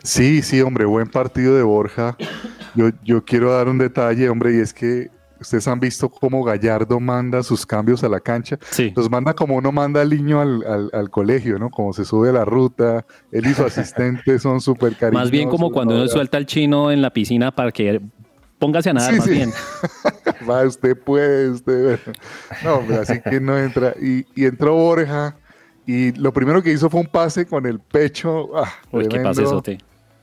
[0.03, 2.17] Sí, sí, hombre, buen partido de Borja.
[2.75, 5.09] Yo, yo quiero dar un detalle, hombre, y es que
[5.43, 8.57] ustedes han visto cómo Gallardo manda sus cambios a la cancha.
[8.71, 8.91] Sí.
[8.95, 11.69] Los manda como uno manda al niño al, al, colegio, ¿no?
[11.69, 15.25] Como se sube la ruta, él y su asistente son súper cariñosos.
[15.25, 18.01] Más bien como cuando uno suelta al chino en la piscina para que
[18.57, 19.51] póngase a nadar más bien.
[20.49, 21.99] Va, usted puede, usted.
[22.63, 23.93] No, así que no entra.
[24.01, 25.35] Y, y, entró Borja
[25.85, 28.57] y lo primero que hizo fue un pase con el pecho.
[28.57, 29.43] Ah, Uy, qué pase.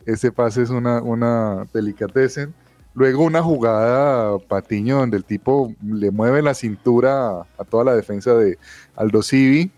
[0.06, 2.54] Ese pase es una, una delicatessen.
[2.94, 8.34] Luego una jugada Patiño donde el tipo le mueve la cintura a, toda la defensa
[8.34, 8.58] de
[8.96, 9.70] Aldo Civi.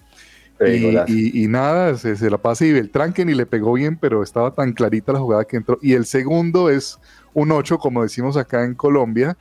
[0.64, 4.22] Y, y, nada, se, se, la pasa y Beltrán que ni le pegó bien, pero
[4.22, 5.76] estaba tan clarita la jugada que entró.
[5.82, 7.00] Y el segundo es
[7.34, 9.36] un 8, como decimos acá en Colombia,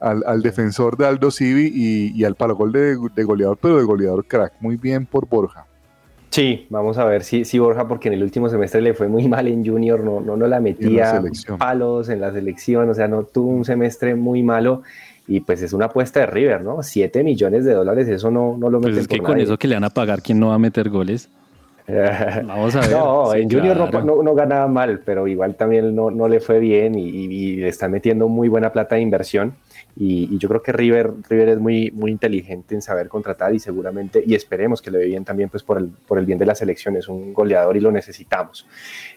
[0.00, 4.54] al, defensor de Aldo Civi y, al palo gol de, goleador, pero de goleador crack.
[4.60, 5.66] Muy bien por Borja.
[6.36, 9.26] Sí, vamos a ver si, si Borja, porque en el último semestre le fue muy
[9.28, 11.22] mal en Junior, no, no, no la metía
[11.56, 14.82] palos en la selección, o sea, no tuvo un semestre muy malo
[15.26, 16.82] y pues es una apuesta de River, ¿no?
[16.82, 19.66] 7 millones de dólares, eso no, no lo pues meten es que con eso que
[19.66, 21.30] le van a pagar, ¿quién no va a meter goles?
[21.88, 22.90] Vamos a ver.
[22.90, 27.56] No, en Junior no, ganaba mal, pero igual también no, no le fue bien y,
[27.56, 29.54] le está metiendo muy buena plata de inversión.
[29.98, 34.22] Y, yo creo que River, River es muy, muy inteligente en saber contratar y seguramente,
[34.26, 36.54] y esperemos que le vaya bien también pues por el, por el bien de la
[36.54, 38.66] selección, es un goleador y lo necesitamos.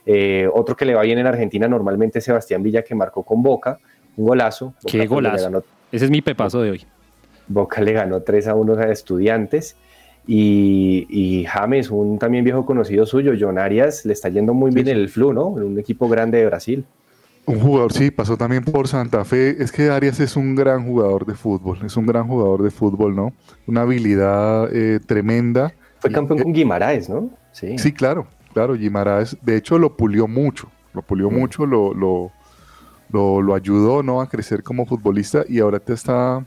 [0.05, 3.43] Eh, otro que le va bien en Argentina normalmente es Sebastián Villa que marcó con
[3.43, 3.77] Boca,
[4.15, 4.73] un golazo.
[4.87, 5.63] Qué golazo.
[5.91, 6.85] Ese es mi pepazo de hoy.
[7.47, 9.75] Boca le ganó 3 a 1 a Estudiantes.
[10.31, 14.97] Y, James, un también viejo conocido suyo, John Arias, le está yendo muy bien en
[14.97, 15.57] el Flu, ¿no?
[15.57, 16.85] En un equipo grande de Brasil.
[17.49, 19.61] Un jugador, sí, pasó también por Santa Fe.
[19.61, 23.15] Es que Arias es un gran jugador de fútbol, es un gran jugador de fútbol,
[23.15, 23.33] ¿no?
[23.65, 25.73] Una habilidad eh, tremenda.
[25.97, 27.31] Fue campeón con Guimaraes, ¿no?
[27.51, 27.79] Sí.
[27.79, 31.33] sí, claro, claro, Guimaraes, de hecho lo pulió mucho, lo pulió mm.
[31.33, 32.31] mucho, lo, lo,
[33.09, 34.21] lo, lo, ayudó, ¿no?
[34.21, 36.45] A crecer como futbolista y ahora te está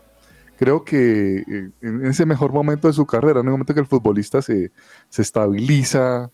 [0.57, 3.87] creo que eh, en ese mejor momento de su carrera, en el momento que el
[3.87, 4.71] futbolista se,
[5.11, 6.31] estabiliza,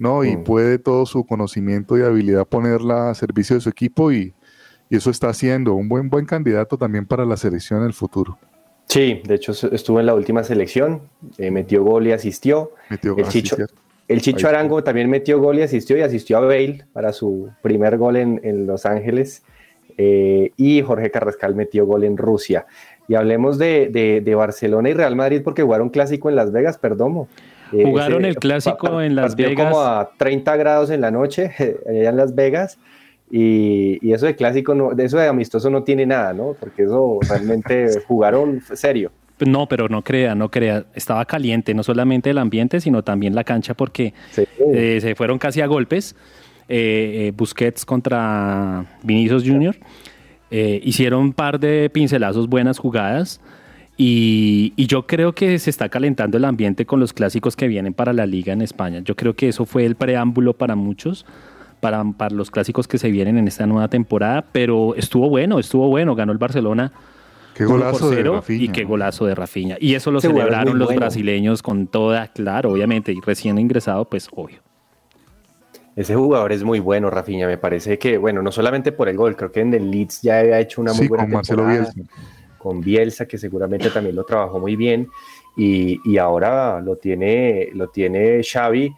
[0.00, 0.24] ¿no?
[0.24, 0.44] Y mm.
[0.44, 4.34] puede todo su conocimiento y habilidad ponerla a servicio de su equipo y,
[4.88, 8.36] eso está haciendo un buen, buen candidato también para la selección en el futuro.
[8.88, 11.02] Sí, de hecho estuvo en la última selección,
[11.38, 12.72] eh, metió gol y asistió.
[12.88, 13.56] Metió el, Chicho,
[14.08, 17.98] el Chicho Arango también metió gol y asistió y asistió a Bale para su primer
[17.98, 19.44] gol en, Los Ángeles.
[19.96, 22.66] Eh, y Jorge Carrascal metió gol en Rusia.
[23.06, 27.28] Y hablemos de, Barcelona y Real Madrid porque jugaron clásico en Las Vegas, perdón.
[27.72, 29.70] Eh, jugaron el clásico en Las Vegas.
[29.70, 31.52] como a 30 grados en la noche,
[31.88, 32.78] allá en Las Vegas.
[33.30, 36.56] Y, eso de clásico, no, de eso de amistoso no tiene nada, ¿no?
[36.58, 39.12] Porque eso realmente jugaron serio.
[39.38, 40.84] No, pero no crea, no crea.
[40.94, 44.12] Estaba caliente, no solamente el ambiente, sino también la cancha, porque
[44.58, 46.14] eh, se fueron casi a golpes.
[46.68, 49.76] Eh, Busquets contra Vinicius Jr.
[50.50, 53.40] Eh, hicieron un par de pincelazos, buenas jugadas.
[54.02, 58.14] Y, yo creo que se está calentando el ambiente con los clásicos que vienen para
[58.14, 59.00] la liga en España.
[59.00, 61.26] Yo creo que eso fue el preámbulo para muchos,
[61.80, 64.42] para, para los clásicos que se vienen en esta nueva temporada.
[64.52, 66.14] Pero estuvo bueno, estuvo bueno.
[66.14, 66.90] Ganó el Barcelona.
[67.54, 69.76] Qué golazo de Y qué golazo de Rafinha.
[69.78, 73.12] Y eso lo celebraron los brasileños con toda, claro, obviamente.
[73.12, 74.60] Y recién ingresado, pues obvio.
[75.94, 77.46] Ese jugador es muy bueno, Rafinha.
[77.46, 80.38] Me parece que, bueno, no solamente por el gol, creo que en el Leeds ya
[80.38, 81.92] había hecho una muy buena con Marcelo Bielsa.
[82.60, 85.08] Con Bielsa, que seguramente también lo trabajó muy bien.
[85.56, 88.94] Y, ahora lo tiene, lo tiene Xavi.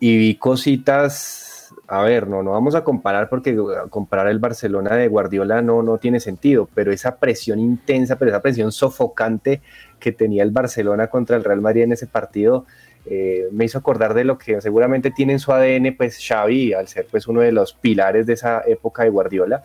[0.00, 3.56] Y vi cositas, a ver, no, no vamos a comparar porque
[3.88, 8.42] comparar el Barcelona de Guardiola no, no tiene sentido, pero esa presión intensa, pero esa
[8.42, 9.62] presión sofocante
[10.00, 12.66] que tenía el Barcelona contra el Real Madrid en ese partido,
[13.04, 16.86] eh, me hizo acordar de lo que seguramente tiene en su ADN pues Xavi, al
[16.86, 19.64] ser pues uno de los pilares de esa época de Guardiola.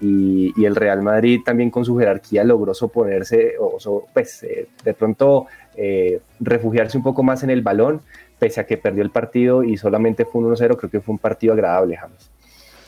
[0.00, 5.46] Y, el Real Madrid también con su jerarquía logró soponerse, o pues eh, de pronto
[5.76, 8.00] eh, refugiarse un poco más en el balón,
[8.38, 11.52] pese a que perdió el partido y solamente fue 1-0, creo que fue un partido
[11.52, 12.30] agradable, James.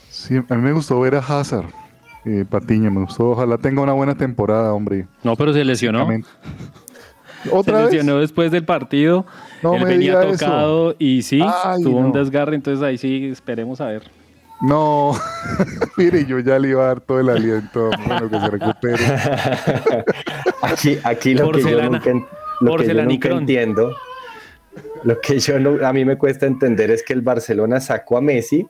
[0.09, 1.67] Sí, a mí me gustó ver a Hazard,
[2.49, 5.07] Patiño, me gustó, ojalá tenga una buena temporada, hombre.
[5.23, 6.09] No, pero se lesionó.
[7.51, 7.93] ¿Otra se vez?
[7.95, 9.27] lesionó después del partido.
[9.63, 10.45] No Él me venía diga eso.
[10.45, 14.22] tocado y sí, Ay, tuvo un desgarre, entonces ahí sí esperemos a ver.
[14.63, 15.13] No,
[15.97, 19.05] mire, yo ya le iba a dar todo el aliento, bueno, que se recupere.
[20.63, 23.39] Aquí, aquí lo que yo nunca, en- lo que yo nunca Porcelanicrón.
[23.41, 23.97] entiendo,
[25.03, 28.21] lo que yo no, a mí me cuesta entender es que el Barcelona sacó a
[28.21, 28.67] Messi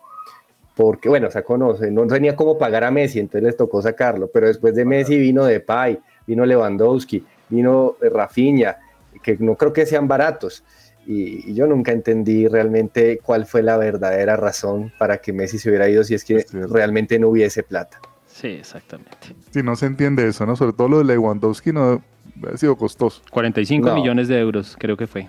[0.74, 4.30] porque, bueno, sacó no, sé, no tenía cómo pagar a Messi, entonces les tocó sacarlo,
[4.32, 8.78] pero después de Messi vino Depay, vino Lewandowski, vino eh, Rafinha,
[9.22, 10.64] que no creo que sean baratos.
[11.06, 15.68] Y, y yo nunca entendí realmente cuál fue la verdadera razón para que Messi se
[15.68, 18.00] hubiera ido si es que realmente no hubiese plata.
[18.28, 19.16] Sí, exactamente.
[19.50, 20.56] Si no se entiende eso, ¿no?
[20.56, 22.02] Sobre todo lo de Lewandowski no
[22.52, 23.22] ha sido costoso.
[23.30, 23.94] 45 No.
[23.94, 25.28] millones de euros, creo que fue.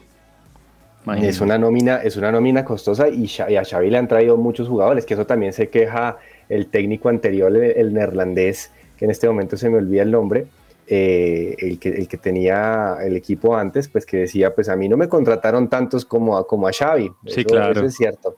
[1.05, 1.29] Imagínense.
[1.35, 5.05] Es una nómina, es una nómina costosa y, a Xavi le han traído muchos jugadores,
[5.05, 9.57] que eso también se queja el técnico anterior, el, el neerlandés, que en este momento
[9.57, 10.45] se me olvida el nombre,
[10.87, 14.87] eh, el, que, el que tenía el equipo antes, pues que decía, pues a mí
[14.89, 17.11] no me contrataron tantos como a, como a Xavi.
[17.27, 17.71] Sí, Eso- claro.
[17.71, 18.35] Eso es cierto.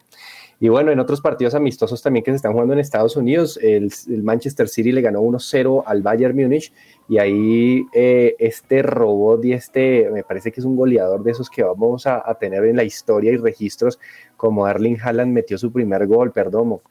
[0.58, 3.92] Y bueno, en otros partidos amistosos también que se están jugando en Estados Unidos, el,
[4.10, 6.72] el Manchester City le ganó 1-0 al Bayern Múnich
[7.10, 11.50] y ahí eh, este robot y este, me parece que es un goleador de esos
[11.50, 14.00] que vamos a, a tener en la historia y registros,
[14.38, 16.82] como Erling Haaland metió su primer gol, Perdomo.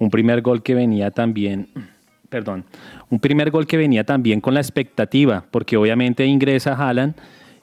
[0.00, 1.68] un primer gol que venía también,
[2.32, 2.64] perdón,
[3.10, 7.14] un primer gol que venía también con la expectativa, porque obviamente ingresa Haaland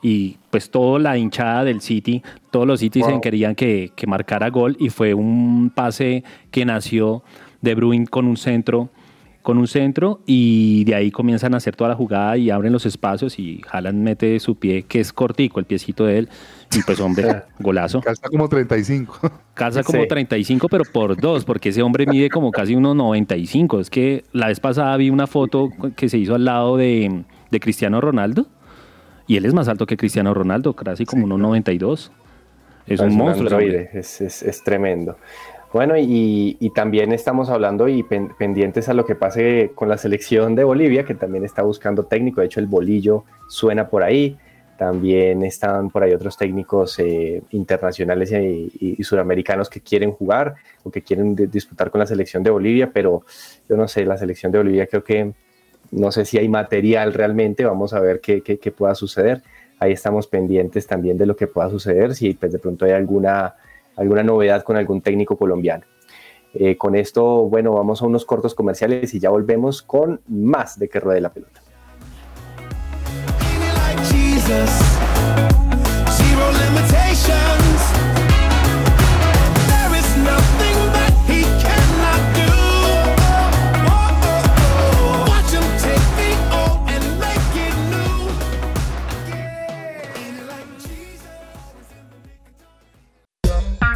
[0.03, 3.21] y pues toda la hinchada del City, todos los Citizens Wow.
[3.21, 7.23] querían que, que marcara gol y fue un pase que nació
[7.61, 8.91] de Bruin con un centro
[9.41, 12.85] con un centro y de ahí comienzan a hacer toda la jugada y abren los
[12.85, 16.29] espacios y Haaland mete su pie que es cortico el piecito de él
[16.75, 19.19] y pues hombre golazo Calza como 35.
[19.53, 20.07] Calza como Sí.
[20.07, 23.79] 35, pero por dos, porque ese hombre mide como casi unos 95.
[23.79, 27.59] Es que la vez pasada vi una foto que se hizo al lado de, de
[27.59, 28.45] Cristiano Ronaldo
[29.25, 32.11] y él es más alto que Cristiano Ronaldo, casi como unos 92.
[32.87, 33.59] Es un monstruo.
[33.59, 35.17] es, es- es tremendo.
[35.71, 40.55] Bueno, y, también estamos hablando y pen- pendientes a lo que pase con la selección
[40.55, 42.41] de Bolivia, que también está buscando técnico.
[42.41, 44.37] De hecho, el bolillo suena por ahí.
[44.79, 50.89] También están por ahí otros técnicos eh, internacionales y, y- suramericanos que quieren jugar o
[50.89, 53.23] que quieren di- disputar con la selección de Bolivia, pero
[53.67, 55.33] yo no sé, la selección de Bolivia creo que
[55.91, 59.43] no sé si hay material realmente, vamos a ver qué, qué- qué pueda suceder.
[59.79, 63.55] Ahí estamos pendientes también de lo que pueda suceder, si pues, de pronto hay alguna,
[63.99, 65.83] alguna novedad con algún técnico colombiano.
[66.53, 70.89] Eh, con esto, bueno, vamos a unos cortos comerciales y ya volvemos con más de
[70.89, 71.61] que ruede la pelota.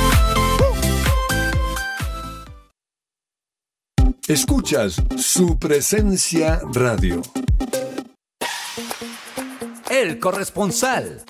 [4.31, 7.21] Escuchas su presencia radio.
[9.89, 11.21] El corresponsal.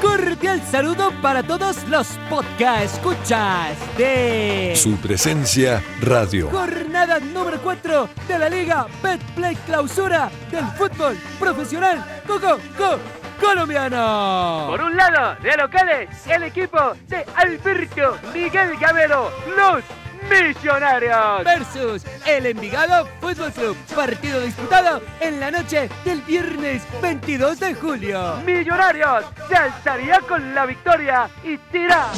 [0.00, 6.48] Cordial saludo para todos los podcast escuchas de Su presencia radio.
[6.50, 12.98] jornada número 4 de la Liga Betplay Clausura del fútbol profesional Coco Co
[13.40, 14.66] colombiano.
[14.68, 19.84] Por un lado, de locales, el equipo de Alberto Miguel Gamero, los
[20.28, 21.44] Millonarios.
[21.44, 23.76] Versus el Envigado Fútbol Club.
[23.94, 28.36] Partido disputado en la noche del viernes 22 de julio.
[28.44, 32.08] Millonarios se alzaría con la victoria y tira.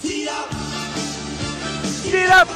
[0.00, 0.59] Tira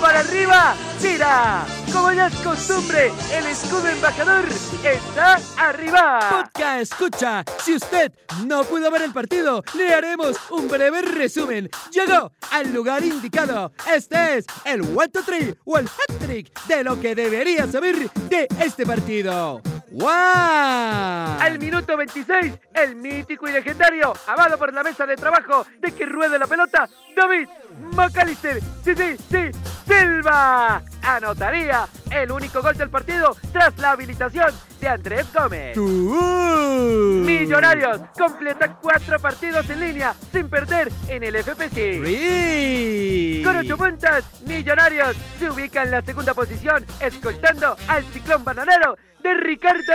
[0.00, 1.66] para arriba, tira.
[1.92, 4.44] Como ya es costumbre, el escudo embajador
[4.82, 6.18] está arriba.
[6.30, 7.44] Podcast escucha.
[7.62, 8.12] Si usted
[8.46, 11.68] no pudo ver el partido, le haremos un breve resumen.
[11.90, 13.72] Llegó al lugar indicado.
[13.92, 18.10] Este es el one to three o el hat trick de lo que debería saber
[18.10, 19.60] de este partido.
[19.90, 20.10] ¡Wow!
[20.10, 26.04] Al minuto 26, el mítico y legendario, amado por la mesa de trabajo de que
[26.04, 27.48] ruede la pelota, David
[27.94, 29.50] McAllister, sí, sí, sí,
[29.86, 35.76] Silva, anotaría el único gol del partido tras la habilitación de Andrés Gómez.
[35.76, 43.44] Millonarios completa cuatro partidos en línea sin perder en el FPC.
[43.44, 49.34] Con ocho puntos, Millonarios se ubica en la segunda posición, escoltando al ciclón bananero de
[49.34, 49.92] Ricardo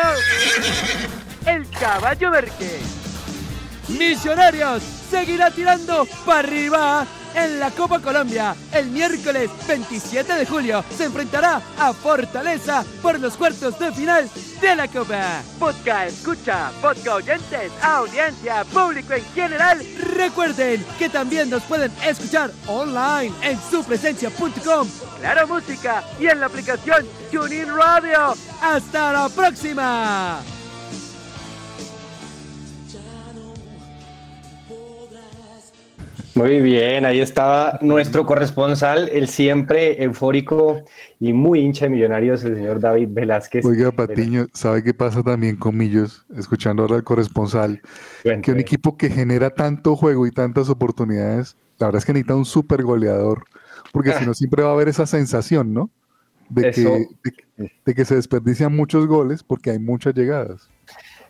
[1.45, 2.80] el Caballo Verde.
[3.88, 8.55] Millonarios seguirá tirando para arriba en la Copa Colombia.
[8.71, 14.30] El miércoles 27 de julio se enfrentará a Fortaleza por los cuartos de final
[14.61, 15.41] de la Copa.
[15.57, 19.86] Podcast escucha, podcast oyentes, audiencia, público en general.
[20.15, 24.88] Recuerden que también nos pueden escuchar online en supresencia.com.
[25.19, 28.36] Claro Música y en la aplicación TuneIn Radio.
[28.61, 30.59] ¡Hasta la próxima!
[36.39, 40.85] Muy bien, ahí estaba nuestro corresponsal, el siempre eufórico
[41.19, 43.65] y muy hincha de millonarios, el señor David Velázquez.
[43.65, 46.25] Oiga, Patiño, ¿sabe qué pasa también con Millos?
[46.37, 47.81] Escuchando ahora al corresponsal,
[48.23, 52.35] que un equipo que genera tanto juego y tantas oportunidades, la verdad es que necesita
[52.35, 53.43] un super goleador,
[53.91, 55.89] porque si no siempre va a haber esa sensación, ¿no?
[56.47, 60.69] De que, de, de que se desperdician muchos goles porque hay muchas llegadas.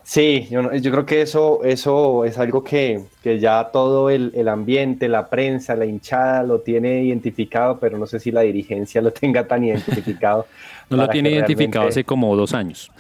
[0.10, 4.48] Sí, yo, yo creo que eso, eso es algo que, que ya todo el, el
[4.48, 9.14] ambiente, la prensa, la hinchada lo tiene identificado, pero no sé si la dirigencia lo
[9.14, 10.48] tenga tan identificado.
[10.90, 12.92] No lo tiene identificado realmente- hace como dos años.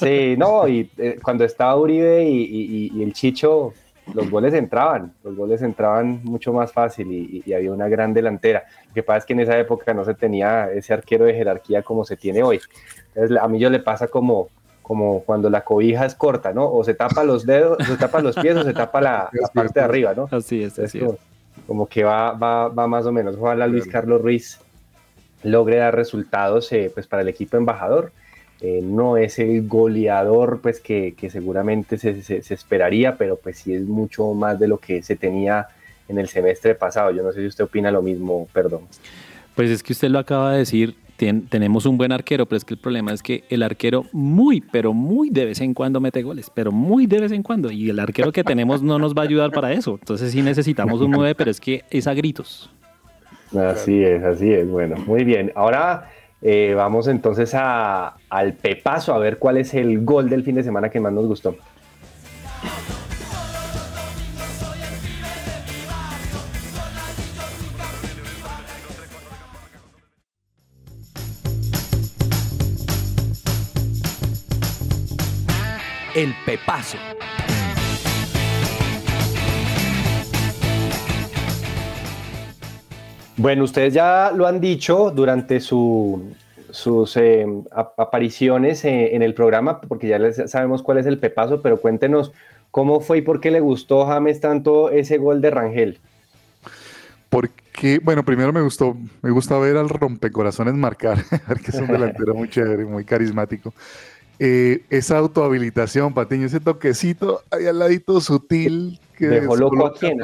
[0.00, 3.74] Sí, no, y eh, cuando estaba Uribe y, y- y el Chicho,
[4.14, 8.64] los goles entraban, los goles entraban mucho más fácil y, y había una gran delantera.
[8.88, 11.82] Lo que pasa es que en esa época no se tenía ese arquero de jerarquía
[11.82, 12.58] como se tiene hoy.
[13.14, 14.48] Entonces, a mí yo le pasa como,
[14.84, 16.70] como cuando la cobija es corta, ¿no?
[16.70, 19.80] O se tapa los dedos, se tapa los pies o se tapa la, la parte
[19.80, 20.28] de arriba, ¿no?
[20.30, 21.16] Así es, así como,
[21.66, 23.34] como que va, va, va más o menos.
[23.40, 24.60] Ojalá Luis Carlos Ruiz
[25.42, 28.12] logre dar resultados eh, pues para el equipo embajador.
[28.60, 33.58] Eh, no es el goleador pues que, que seguramente se, se- se esperaría, pero pues
[33.58, 35.66] sí es mucho más de lo que se tenía
[36.08, 37.10] en el semestre pasado.
[37.10, 38.82] Yo no sé si usted opina lo mismo, perdón.
[39.54, 42.74] Pues es que usted lo acaba de decir, tenemos un buen arquero, pero es que
[42.74, 46.50] el problema es que el arquero muy, pero muy de vez en cuando mete goles,
[46.52, 47.70] pero muy de vez en cuando.
[47.70, 49.96] Y el arquero que tenemos no nos va a ayudar para eso.
[50.00, 52.70] Entonces sí necesitamos un 9, pero es que es a gritos.
[53.56, 54.68] Así es, así es.
[54.68, 55.52] Bueno, muy bien.
[55.54, 56.10] Ahora
[56.42, 60.62] eh, vamos entonces a, al pepazo a ver cuál es el gol del fin de
[60.62, 61.56] semana que más nos gustó.
[76.14, 76.98] El Pepazo.
[83.36, 86.32] Bueno, ustedes ya lo han dicho durante su-
[86.70, 91.18] sus eh, ap- apariciones eh, en el programa, porque ya les sabemos cuál es el
[91.18, 92.32] pepazo, pero cuéntenos
[92.70, 95.98] cómo fue y por qué le gustó James tanto ese gol de Rangel.
[97.28, 102.34] Porque, bueno, primero me gustó, me gusta ver al rompecorazones marcar, porque es un delantero
[102.34, 103.74] muy chévere, muy carismático.
[104.38, 110.18] Eh, esa autohabilitación, Patiño, ese toquecito ahí al ladito sutil que Dejó loco a quién,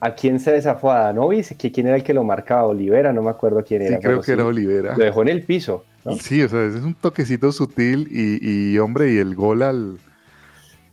[0.00, 3.22] a, quién se desafó a Danovis, que quién era el que lo marcaba, Olivera, no
[3.22, 3.98] me acuerdo quién Sí, era.
[3.98, 4.96] creo pero que era Olivera.
[4.96, 5.84] Lo dejó en el piso.
[6.04, 6.16] ¿no?
[6.16, 9.98] Sí, o sea, ese es un toquecito sutil y, y, hombre, y el gol al,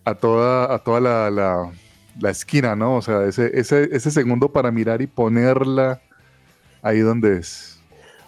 [0.06, 1.72] a toda, a toda la, la-
[2.20, 2.98] la esquina, ¿no?
[2.98, 6.02] O sea, ese, ese, ese segundo para mirar y ponerla
[6.82, 7.71] ahí donde es.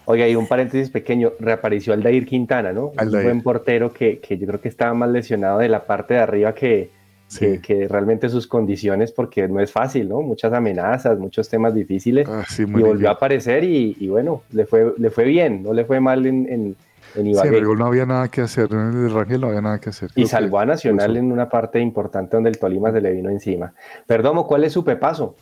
[0.06, 2.88] Oiga, y un paréntesis pequeño, reapareció Aldair Quintana, ¿no?
[2.88, 3.24] Un Aldair.
[3.26, 6.54] buen portero que, que yo creo que estaba más lesionado de la parte de arriba
[6.54, 6.92] que,
[7.40, 10.22] que, que realmente sus condiciones, porque no es fácil, ¿no?
[10.22, 12.28] Muchas amenazas, muchos temas difíciles.
[12.50, 13.08] sí, y volvió difícil.
[13.08, 16.48] a aparecer y, y bueno, le fue, le fue bien, no le fue mal en,
[16.52, 16.76] en,
[17.16, 17.62] en Sí, Ibagué.
[17.64, 20.10] gol no había nada que hacer, en el Rangel no había nada que hacer.
[20.16, 23.74] y salvó a Nacional en una parte importante donde el Tolima se le vino encima.
[24.06, 25.36] Perdomo, ¿cuál es su pepazo?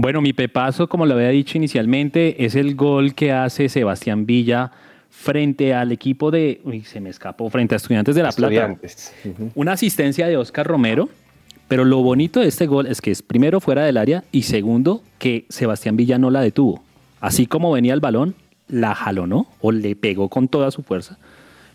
[0.00, 4.70] Bueno, mi pepazo, como lo había dicho inicialmente, es el gol que hace Sebastián Villa
[5.10, 8.76] frente al equipo de, uy, se me escapó, frente a Estudiantes de La Plata.
[9.24, 9.50] Ujú.
[9.56, 11.08] Una asistencia de Oscar Romero,
[11.66, 15.02] pero lo bonito de este gol es que es primero fuera del área y segundo
[15.18, 16.80] que Sebastián Villa no la detuvo.
[17.20, 18.36] Así como venía el balón,
[18.68, 21.18] la jalonó o le pegó con toda su fuerza,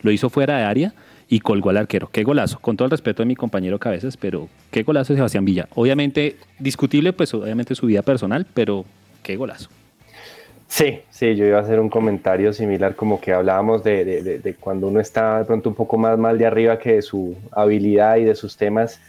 [0.01, 0.93] lo hizo fuera de área
[1.33, 2.09] y colgó al arquero.
[2.11, 5.43] Qué golazo, con todo el respeto de mi compañero Cabezas, pero qué golazo de Sebastián
[5.45, 5.67] Villa.
[5.73, 8.85] Obviamente discutible, pues obviamente su vida personal, pero
[9.23, 9.67] qué golazo.
[10.67, 14.39] Sí, sí, yo iba a hacer un comentario similar, como que hablábamos de, de- de-
[14.39, 17.35] de cuando uno está de pronto un poco más mal de arriba que de su
[17.51, 18.99] habilidad y de sus temas.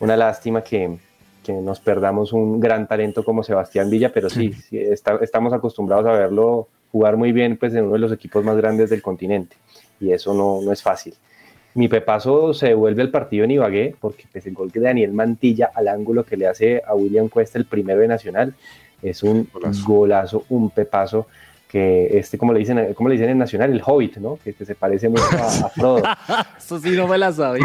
[0.00, 0.98] Una lástima que,
[1.44, 6.06] que nos perdamos un gran talento como Sebastián Villa, pero sí, sí, está- estamos acostumbrados
[6.06, 9.56] a verlo jugar muy bien pues, en uno de los equipos más grandes del continente
[10.00, 11.14] y eso no, no es fácil.
[11.78, 15.70] Mi pepazo se devuelve al partido en Ibagué porque pues, el gol de Daniel Mantilla
[15.74, 18.54] al ángulo que le hace a William Cuesta, el primero de Nacional,
[19.02, 19.48] es un
[19.86, 21.26] golazo, un pepazo
[21.68, 24.38] que este, como le dicen, como le dicen en Nacional, el Hobbit, ¿no?
[24.42, 26.02] Que, que se parece mucho a, a Frodo.
[26.58, 27.62] Eso sí no me la sabía.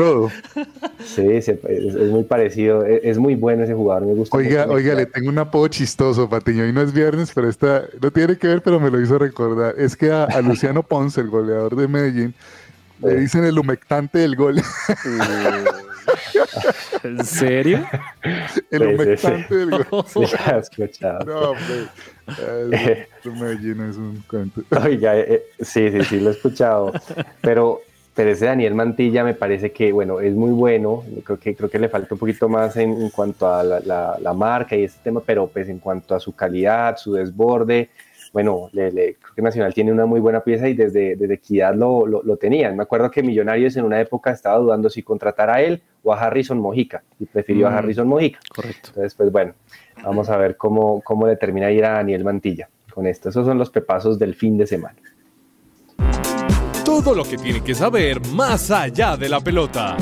[0.99, 4.36] Sí, se- es, es muy parecido, es, es muy bueno ese jugador, me gusta.
[4.38, 4.76] Oiga, mucho.
[4.76, 6.64] oiga, le tengo un apodo chistoso, Patiño.
[6.64, 9.76] Hoy no es viernes, pero esta no tiene que ver, pero me lo hizo recordar.
[9.78, 12.34] Es que a, a Luciano Ponce, el goleador de Medellín,
[13.04, 14.62] le dicen el humectante del gol.
[17.04, 17.86] ¿En serio?
[18.72, 19.56] el Sí, humectante sí.
[19.56, 20.06] del gol.
[20.16, 21.26] Ya he escuchado.
[21.26, 21.88] No, hombre.
[22.72, 24.62] Eh, Medellín es un cuento.
[24.84, 26.93] Oiga, eh, eh, sí, sí, sí, lo he escuchado.
[27.41, 27.82] Pero,
[28.16, 31.04] pero ese Daniel Mantilla me parece que, bueno, es muy bueno.
[31.26, 34.18] Creo que, creo que le falta un poquito más en, en cuanto a la, la-
[34.22, 37.89] la marca y ese tema, pero pues en cuanto a su calidad, su desborde,
[38.34, 41.76] bueno, le- le- creo que Nacional tiene una muy buena pieza y desde, desde Equidad
[41.76, 42.76] lo, lo, lo tenían.
[42.76, 46.20] Me acuerdo que Millonarios en una época estaba dudando si contratar a él o a
[46.20, 47.74] Harrison Mojica y prefirió Mm.
[47.74, 48.40] a Harrison Mojica.
[48.54, 48.90] Correcto.
[48.90, 49.54] Entonces, pues bueno,
[50.04, 53.30] vamos a ver cómo, cómo le termina ir a Daniel Mantilla con esto.
[53.30, 54.96] Esos son los pepazos del fin de semana.
[56.84, 59.96] Todo lo que tiene que saber más allá de la pelota.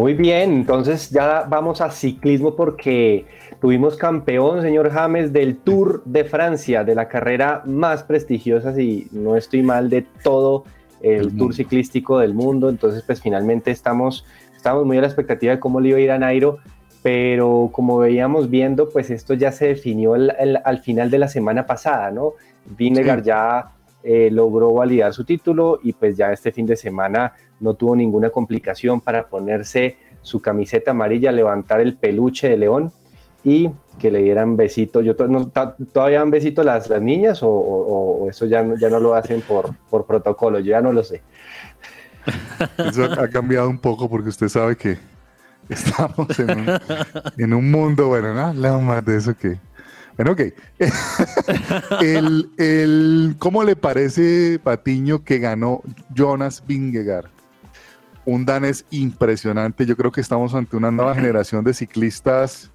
[0.00, 3.26] Muy bien, entonces ya vamos a ciclismo porque
[3.60, 9.36] tuvimos campeón, señor James, del Tour de Francia, de la carrera más prestigiosa, si no
[9.36, 10.64] estoy mal, de todo
[11.02, 12.70] el Tour ciclístico del mundo.
[12.70, 14.24] Entonces, pues finalmente estamos,
[14.56, 16.56] estamos muy a la expectativa de cómo le iba a ir a Nairo,
[17.02, 21.28] pero como veíamos viendo, pues esto ya se definió el- el- al final de la
[21.28, 22.32] semana pasada, ¿no?
[22.64, 23.26] Vinegar Sí.
[23.26, 23.72] ya
[24.02, 28.30] eh, logró validar su título y pues ya este fin de semana no tuvo ninguna
[28.30, 32.92] complicación para ponerse su camiseta amarilla, levantar el peluche de león
[33.44, 35.00] y que le dieran besito.
[35.00, 39.74] Yo todavía dan besito las, niñas o, eso ya no, ya no lo hacen por,
[39.88, 41.22] por protocolo, yo ya no lo sé.
[42.78, 44.98] Eso ha cambiado un poco porque usted sabe que
[45.68, 46.68] estamos en un,
[47.38, 49.58] en un mundo, bueno, no hablamos más de eso que...
[50.16, 50.42] Bueno, ok.
[53.38, 55.82] ¿Cómo le parece, Patiño, que ganó
[56.14, 57.39] Jonas Vingegaard?
[58.24, 59.86] Un danés impresionante.
[59.86, 62.70] Yo creo que estamos ante una nueva generación de ciclistas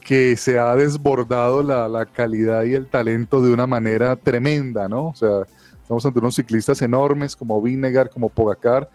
[0.00, 5.08] que se ha desbordado la, la calidad y el talento de una manera tremenda, ¿no?
[5.08, 5.42] O sea,
[5.82, 8.88] estamos ante unos ciclistas enormes como Vingegaard, como Pogacar,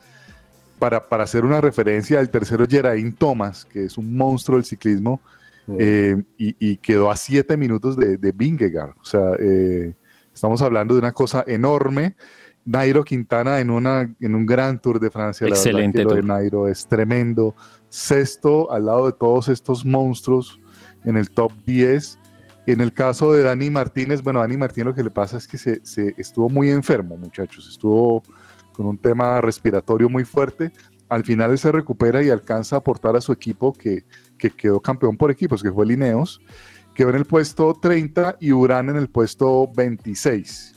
[0.79, 5.21] para, para hacer una referencia al tercero Geraint Thomas, que es un monstruo del ciclismo,
[5.79, 8.95] eh, y, y quedó a siete minutos de, de Vingegaard.
[8.99, 9.93] O sea, eh,
[10.33, 12.15] estamos hablando de una cosa enorme
[12.66, 15.45] Nairo Quintana en, una, en un gran Tour de Francia.
[15.45, 16.26] la verdad Excelente que lo de tour.
[16.26, 17.55] Nairo es tremendo.
[17.89, 20.59] Sexto al lado de todos estos monstruos
[21.03, 22.20] en el top 10.
[22.68, 25.59] En el caso de Dani Martínez, bueno, Dani Martínez lo que le pasa es que
[25.59, 27.70] se, se estuvo muy enfermo, muchachos.
[27.70, 28.24] Estuvo
[28.74, 30.72] con un tema respiratorio muy fuerte.
[31.07, 34.03] Al final él se recupera y alcanza a aportar a su equipo que,
[34.39, 36.41] que quedó campeón por equipos, que fue Lineos.
[36.95, 40.74] Quedó en el puesto 30 y Urán en el puesto 26.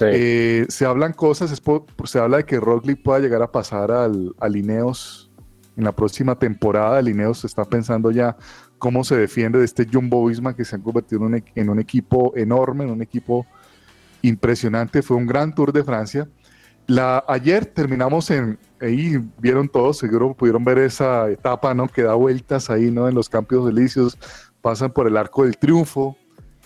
[0.00, 3.92] Eh, se hablan cosas, es po- se habla de que Roglic pueda llegar a pasar
[3.92, 5.30] al, a Lineos
[5.76, 7.00] en la próxima temporada.
[7.00, 8.36] Lineos está pensando ya
[8.78, 11.78] cómo se defiende de este Jumbo Visma que se ha convertido en un, en un
[11.78, 13.46] equipo enorme, en un equipo
[14.22, 15.02] impresionante.
[15.02, 16.28] Fue un gran Tour de Francia.
[16.86, 21.88] La, ayer terminamos en, ahí vieron todos, seguro pudieron ver esa etapa, ¿no?
[21.88, 23.08] Que da vueltas ahí, ¿no?
[23.08, 24.18] En los Campos Elíseos,
[24.60, 26.16] pasan por el Arco del Triunfo,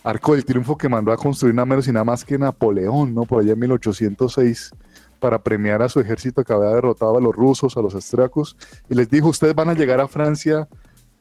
[0.05, 3.25] Arco del Triunfo que mandó a construir nada menos y nada más que Napoleón, ¿no?
[3.25, 4.71] Por allá en 1806,
[5.19, 8.57] para premiar a su ejército que había derrotado a los rusos, a los austriacos,
[8.89, 10.69] y les dijo, ustedes van a llegar a Francia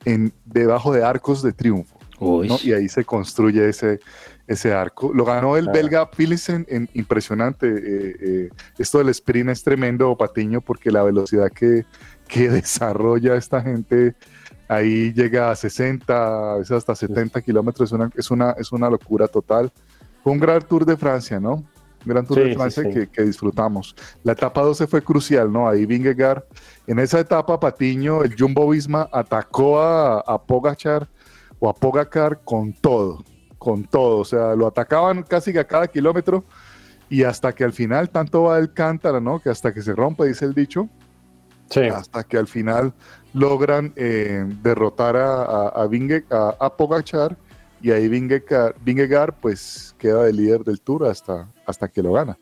[0.05, 1.97] en, debajo de arcos de triunfo.
[2.19, 2.57] ¿no?
[2.63, 3.99] Y ahí se construye ese,
[4.47, 5.11] ese arco.
[5.13, 5.71] Lo ganó el Ah.
[5.71, 7.67] belga Philipsen, en, impresionante.
[7.67, 11.85] eh, eh, esto del sprint es tremendo, Patiño, porque la velocidad que,
[12.27, 14.15] que desarrolla esta gente
[14.67, 17.89] ahí llega a 60, a veces hasta 70 kilómetros.
[17.89, 19.71] Es una, es, una, es una locura total.
[20.23, 21.53] Fue un gran tour de Francia, ¿no?
[21.53, 21.65] Un
[22.05, 22.89] gran tour Sí, de Francia sí.
[22.89, 23.95] Que, que disfrutamos.
[24.23, 25.67] La etapa 12 fue crucial, ¿no?
[25.67, 26.43] Ahí Vingegaard,
[26.85, 31.07] en esa etapa, Patiño, el Jumbo Visma atacó a, a Pogachar
[31.59, 33.23] o a Pogacar con todo,
[33.57, 34.19] con todo.
[34.19, 36.43] O sea, lo atacaban casi a cada kilómetro
[37.09, 39.39] y hasta que al final, tanto va el cántaro, ¿no?
[39.39, 40.89] Que hasta que se rompe, dice el dicho.
[41.89, 42.93] Hasta que al final
[43.33, 47.37] logran eh, derrotar a, a, a, Vinge- a- a Pogacar
[47.81, 52.37] y ahí Vingegaard, pues queda de líder del tour hasta, hasta que lo gana.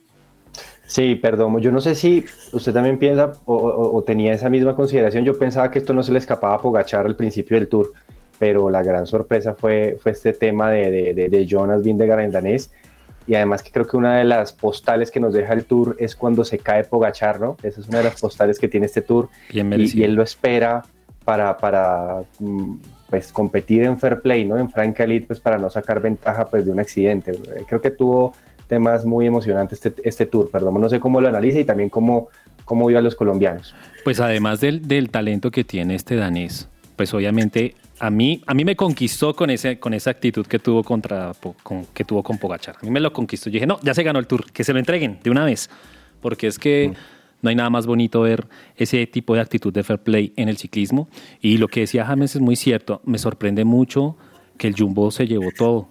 [0.88, 2.24] Sí, perdón, yo no sé si
[2.54, 5.26] usted también piensa o, o- o tenía esa misma consideración.
[5.26, 7.92] Yo pensaba que esto no se le escapaba a Pogachar al principio del tour,
[8.38, 12.32] pero la gran sorpresa fue, fue este tema de, de- de- de Jonas Vingegaard en
[12.32, 12.72] danés.
[13.28, 16.16] Y además que creo que una de las postales que nos deja el tour es
[16.16, 17.58] cuando se cae Pogachar, ¿no?
[17.64, 19.30] Esa es una de las postales que tiene este tour.
[19.52, 20.84] Bien y, y él lo espera
[21.24, 22.76] para, para mm,
[23.10, 24.58] pues, competir en fair play, ¿no?
[24.58, 27.34] En Franca Elite, pues para no sacar ventaja pues, de un accidente.
[27.68, 28.34] Creo que tuvo
[28.68, 32.30] temas muy emocionantes este, este tour, perdón, no sé cómo lo analiza y también cómo,
[32.64, 33.76] cómo vio a los colombianos.
[34.04, 38.66] Pues además del, del talento que tiene este danés, pues obviamente a mí, a mí
[38.66, 41.32] me conquistó con, ese, con esa actitud que tuvo, contra,
[41.64, 42.76] con, que tuvo con Pogachar.
[42.82, 43.50] A mí me lo conquistó.
[43.50, 45.70] Yo dije, no, ya se ganó el tour, que se lo entreguen de una vez.
[46.22, 46.94] Porque es que
[47.42, 50.58] no hay nada más bonito ver ese tipo de actitud de fair play en el
[50.58, 51.08] ciclismo.
[51.42, 53.02] Y lo que decía James es muy cierto.
[53.06, 54.18] Me sorprende mucho
[54.58, 55.90] que el Jumbo se llevó todo.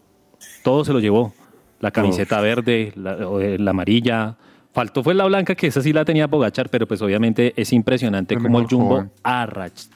[0.62, 1.32] Todo se lo llevó.
[1.80, 4.36] La camiseta verde, la, eh, la amarilla.
[4.75, 8.37] Faltó fue la blanca, que esa sí la tenía Pogachar, pero pues obviamente es impresionante
[8.37, 8.97] cómo el Jumbo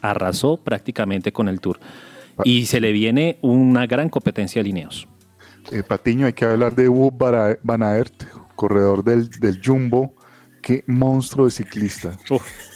[0.01, 1.81] arrasó prácticamente con el Tour.
[2.45, 5.09] Y se le viene una gran competencia a Lineos.
[5.72, 8.24] Eh, Patiño, hay que hablar de Bara- Van Aert,
[8.55, 10.14] corredor del, del Jumbo.
[10.62, 12.16] Qué monstruo de ciclista.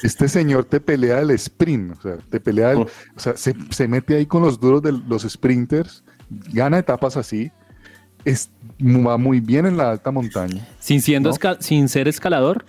[0.02, 3.86] Este señor te pelea el sprint, o sea, te pelea el- o sea, se, se
[3.88, 6.02] mete ahí con los duros de los sprinters,
[6.52, 7.50] gana etapas así,
[8.24, 8.50] es,
[8.80, 10.66] va muy bien en la alta montaña.
[10.80, 11.34] Sin, siendo ¿no?
[11.36, 12.64] esca- sin ser escalador,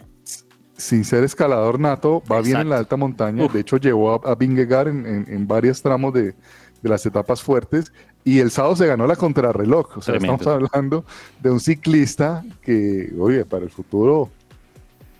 [0.77, 3.47] sin ser escalador nato, va bien en la alta montaña.
[3.47, 6.33] De hecho, llevó a, a Vingegaard en, en- en varios tramos de,
[6.81, 7.91] de las etapas fuertes.
[8.25, 9.97] Y el sábado se ganó la contrarreloj.
[9.97, 10.35] O sea, Tremendo.
[10.35, 11.05] estamos hablando
[11.41, 14.29] de un ciclista que, oye, para el futuro,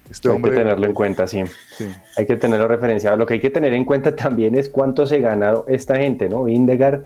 [0.10, 0.52] este hay hombre.
[0.52, 1.42] que tenerlo en cuenta, sí.
[1.78, 1.86] Sí.
[2.18, 3.18] Hay que tenerlo referenciado.
[3.18, 6.46] Lo que hay que tener en cuenta también es cuánto se gana esta gente, ¿no?
[6.46, 7.04] Vindegar,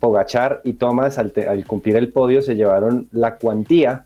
[0.00, 1.32] Pogachar y Thomas al,
[1.66, 4.04] cumplir el podio se llevaron la cuantía,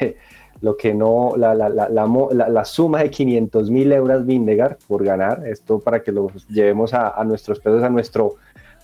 [0.60, 5.46] lo que no, la, la, la, la suma de 500 mil euros Vindegar por ganar.
[5.46, 8.36] Esto para que lo llevemos a, a nuestros pesos, a nuestro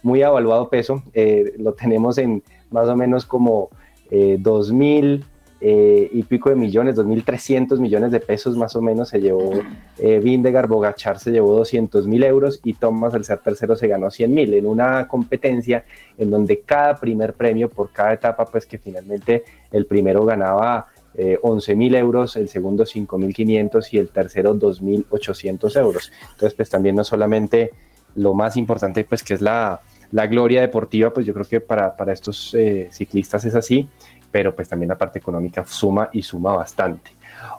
[0.02, 1.02] muy evaluado peso.
[1.14, 3.70] eh, lo tenemos en más o menos como
[4.10, 5.24] eh, 2 mil
[5.66, 9.50] eh, y pico de millones, 2.300 millones de pesos más o menos se llevó
[9.96, 14.10] eh, Vindegar, Bogachar se llevó 200 mil euros y Thomas, al ser tercero, se ganó
[14.10, 15.86] 100 mil en una competencia
[16.18, 21.38] en donde cada primer premio por cada etapa, pues que finalmente el primero ganaba eh,
[21.40, 26.12] 11 mil euros, el segundo 5 mil 500 y el tercero 2.800 euros.
[26.32, 27.70] Entonces, pues también no solamente
[28.16, 29.80] lo más importante, pues que es la,
[30.14, 33.88] la gloria deportiva, pues yo creo que para, para estos eh, ciclistas es así,
[34.34, 37.12] pero pues también la parte económica suma y suma bastante.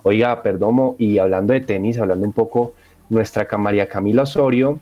[0.04, 2.74] Oiga, Perdomo, y hablando de tenis, hablando un poco,
[3.08, 4.82] nuestra María Camila Osorio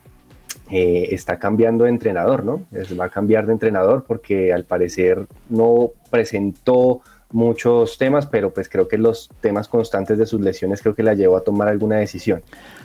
[0.72, 2.62] eh, está cambiando de entrenador, ¿no?
[2.72, 7.02] Es- va a cambiar de entrenador porque al parecer no presentó
[7.34, 11.14] muchos temas, pero pues creo que los temas constantes de sus lesiones creo que la
[11.16, 12.42] llevó a tomar alguna decisión.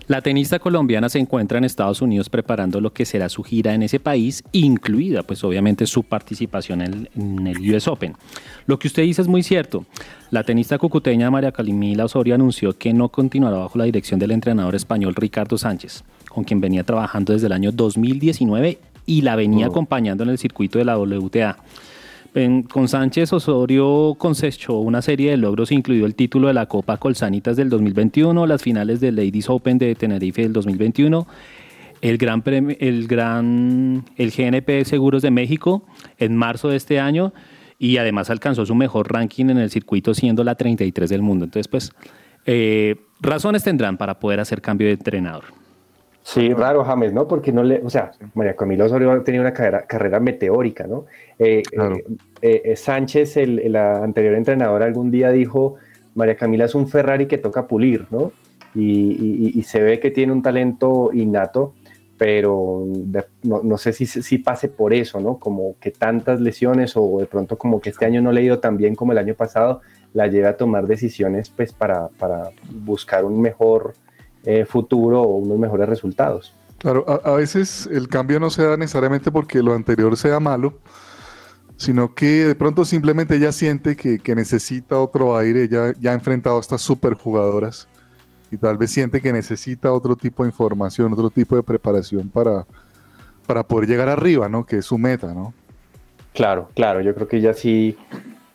[0.09, 3.83] La tenista colombiana se encuentra en Estados Unidos preparando lo que será su gira en
[3.83, 8.15] ese país, incluida pues obviamente su participación en, en el US Open.
[8.67, 9.85] Lo que usted dice es muy cierto.
[10.31, 14.75] La tenista cucuteña María Calimila Osorio anunció que no continuará bajo la dirección del entrenador
[14.75, 19.71] español Ricardo Sánchez, con quien venía trabajando desde el año 2019 y la venía Oh.
[19.71, 21.59] acompañando en el circuito de la WTA.
[22.71, 27.57] Con Sánchez Osorio cosechó una serie de logros, incluido el título de la Copa Colsanitas
[27.57, 31.27] del 2021, las finales del Ladies Open de Tenerife del 2021,
[32.01, 35.85] el gran, Premi- el gran el GNP Seguros de México
[36.19, 37.33] en marzo de este año
[37.77, 41.47] y además alcanzó su mejor ranking en el circuito siendo la 33 del mundo.
[41.47, 41.93] Entonces, pues,
[42.47, 45.45] eh, razones tendrán para poder hacer cambio de entrenador.
[46.31, 47.27] Sí, raro James, ¿no?
[47.27, 51.07] Porque no le, o sea, María Camila Osorio ha tenido una carrera, carrera meteórica, ¿no?
[51.39, 52.05] Eh, eh,
[52.43, 55.77] eh, eh, Sánchez, el, el anterior entrenador, algún día dijo,
[56.15, 58.33] María Camila es un Ferrari que toca pulir, ¿no?
[58.75, 59.13] Y,
[59.55, 61.73] y- y se ve que tiene un talento innato,
[62.19, 65.39] pero de- no, no sé si, si pase por eso, ¿no?
[65.39, 68.59] Como que tantas lesiones o de pronto como que este año no le ha ido
[68.59, 69.81] tan bien como el año pasado,
[70.13, 72.51] la lleva a tomar decisiones pues para, para
[72.85, 73.95] buscar un mejor
[74.51, 76.55] eh, futuro o unos mejores resultados.
[76.79, 80.73] Claro, a, a veces el cambio no se da necesariamente porque lo anterior sea malo,
[81.77, 86.15] sino que de pronto simplemente ella siente que, que necesita otro aire, ella ya ha
[86.15, 87.89] enfrentado a estas superjugadoras
[88.51, 92.65] y tal vez siente que necesita otro tipo de información, otro tipo de preparación para,
[93.47, 94.65] para poder llegar arriba, ¿no?
[94.65, 95.53] Que es su meta, ¿no?
[96.33, 97.99] Claro, claro, yo creo que ya sí,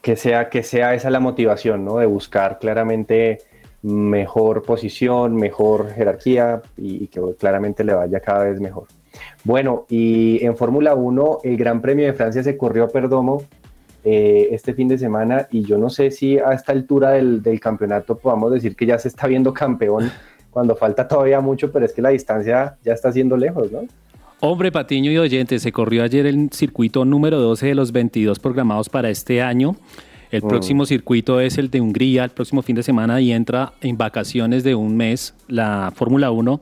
[0.02, 2.00] que sea, que sea esa la motivación, ¿no?
[2.00, 3.44] De buscar claramente
[3.84, 8.88] mejor posición, mejor jerarquía y, y que claramente le vaya cada vez mejor.
[9.44, 13.44] Bueno, y en Fórmula 1, el Gran Premio de Francia se corrió a Perdomo
[14.06, 17.62] eh, este fin de semana y yo no sé si a esta altura del, del
[17.62, 20.12] campeonato podamos decir que ya se está viendo campeón
[20.52, 23.82] cuando falta todavía mucho, pero es que la distancia ya está siendo lejos, ¿no?
[24.42, 28.90] Hombre, Patiño y oyentes, se corrió ayer el circuito número 12 de los 22 programados
[28.90, 29.78] para este año.
[30.34, 30.48] El Mm.
[30.48, 34.64] próximo circuito es el de Hungría, el próximo fin de semana, y entra en vacaciones
[34.64, 36.60] de un mes la Fórmula 1.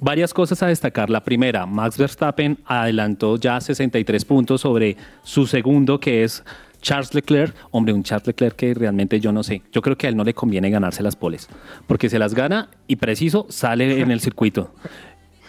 [0.00, 1.10] Varias cosas a destacar.
[1.10, 6.44] La primera, Max Verstappen adelantó ya 63 puntos sobre su segundo, que es
[6.80, 7.56] Charles Leclerc.
[7.72, 9.62] Hombre, un Charles Leclerc que realmente yo no sé.
[9.72, 11.48] Yo creo que a él no le conviene ganarse las poles,
[11.88, 14.72] porque se las gana y preciso sale en el circuito.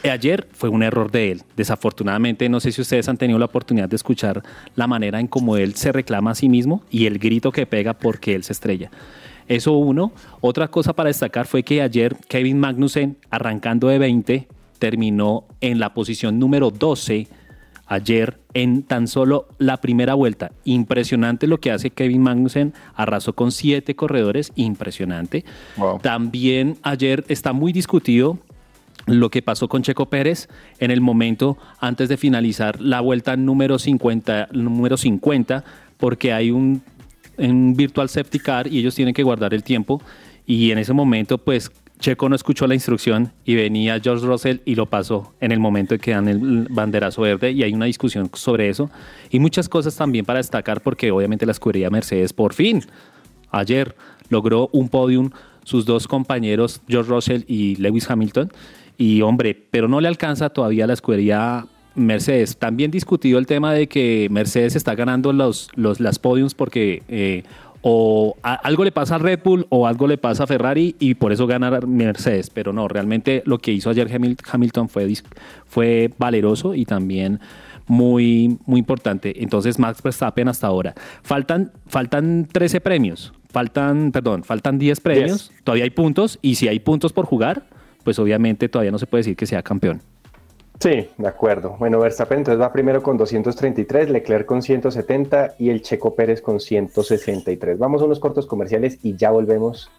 [0.03, 1.43] Ayer fue un error de él.
[1.57, 4.41] Desafortunadamente, no sé si ustedes han tenido la oportunidad de escuchar
[4.75, 7.93] la manera en cómo él se reclama a sí mismo y el grito que pega
[7.93, 8.91] porque él se estrella.
[9.47, 10.13] Eso uno.
[10.41, 14.47] Otra cosa para destacar fue que ayer Kevin Magnussen, arrancando de 20,
[14.77, 17.27] terminó en la posición número 12
[17.89, 20.51] ayer en tan solo la primera vuelta.
[20.63, 25.43] Impresionante lo que hace Kevin Magnussen, arrasó con siete corredores, impresionante.
[26.01, 28.37] También ayer está muy discutido
[29.09, 30.47] lo que pasó con Checo Pérez
[30.79, 35.63] en el momento antes de finalizar la vuelta número 50, número 50
[35.97, 36.83] porque hay un,
[37.37, 40.01] virtual safety car y ellos tienen que guardar el tiempo.
[40.45, 44.75] Y en ese momento pues Checo no escuchó la instrucción y venía George Russell y
[44.75, 47.51] lo pasó en el momento en que dan el banderazo verde.
[47.51, 48.89] Y hay una discusión sobre eso
[49.29, 52.83] y muchas cosas también para destacar porque obviamente la escudería Mercedes por fin
[53.51, 53.95] ayer
[54.29, 55.31] logró un podium
[55.63, 58.51] sus dos compañeros George Russell y Lewis Hamilton
[58.99, 62.57] y hombre, pero no le alcanza todavía la escudería Mercedes.
[62.57, 67.43] También discutido el tema de que Mercedes está ganando los, los, las podiums porque eh,
[67.81, 71.13] o a- algo le pasa a Red Bull o algo le pasa a Ferrari y
[71.15, 72.49] por eso gana Mercedes.
[72.49, 75.11] Pero no, realmente lo que hizo ayer Hamil- Hamilton fue,
[75.65, 77.39] fue valeroso y también
[77.87, 79.41] muy, muy importante.
[79.41, 80.93] Entonces Max Verstappen hasta ahora.
[81.23, 83.33] Faltan, faltan 13 premios.
[83.49, 85.51] Faltan, perdón, faltan 10 premios.
[85.63, 87.63] Todavía hay puntos y si hay puntos por jugar,
[88.03, 90.01] pues obviamente todavía no se puede decir que sea campeón.
[90.79, 91.75] Sí, de acuerdo.
[91.77, 96.61] Bueno, Verstappen entonces va primero con 233, Leclerc con 170 y el Checo Pérez con
[96.61, 97.77] 163.
[97.77, 99.91] Vamos a unos cortos comerciales y ya volvemos.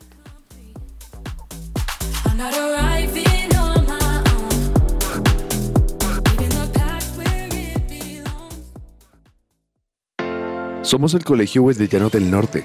[10.90, 12.64] Somos el Colegio Wesleyano del Norte.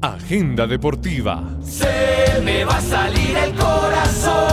[0.00, 1.58] Agenda deportiva.
[1.62, 4.51] Se me va a salir el corazón.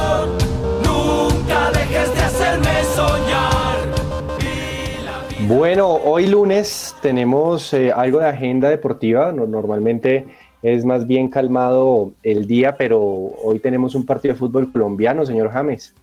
[5.50, 9.32] Bueno, hoy lunes tenemos eh, algo de agenda deportiva.
[9.32, 10.28] No- normalmente
[10.62, 15.50] es más bien calmado el día, pero hoy tenemos un partido de fútbol colombiano, señor
[15.50, 15.96] James.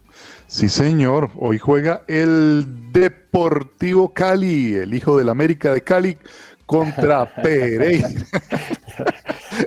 [0.49, 1.31] Sí, señor.
[1.37, 6.19] Hoy juega el Deportivo Cali, el hijo del América de Cali,
[6.67, 8.09] contra Pereira.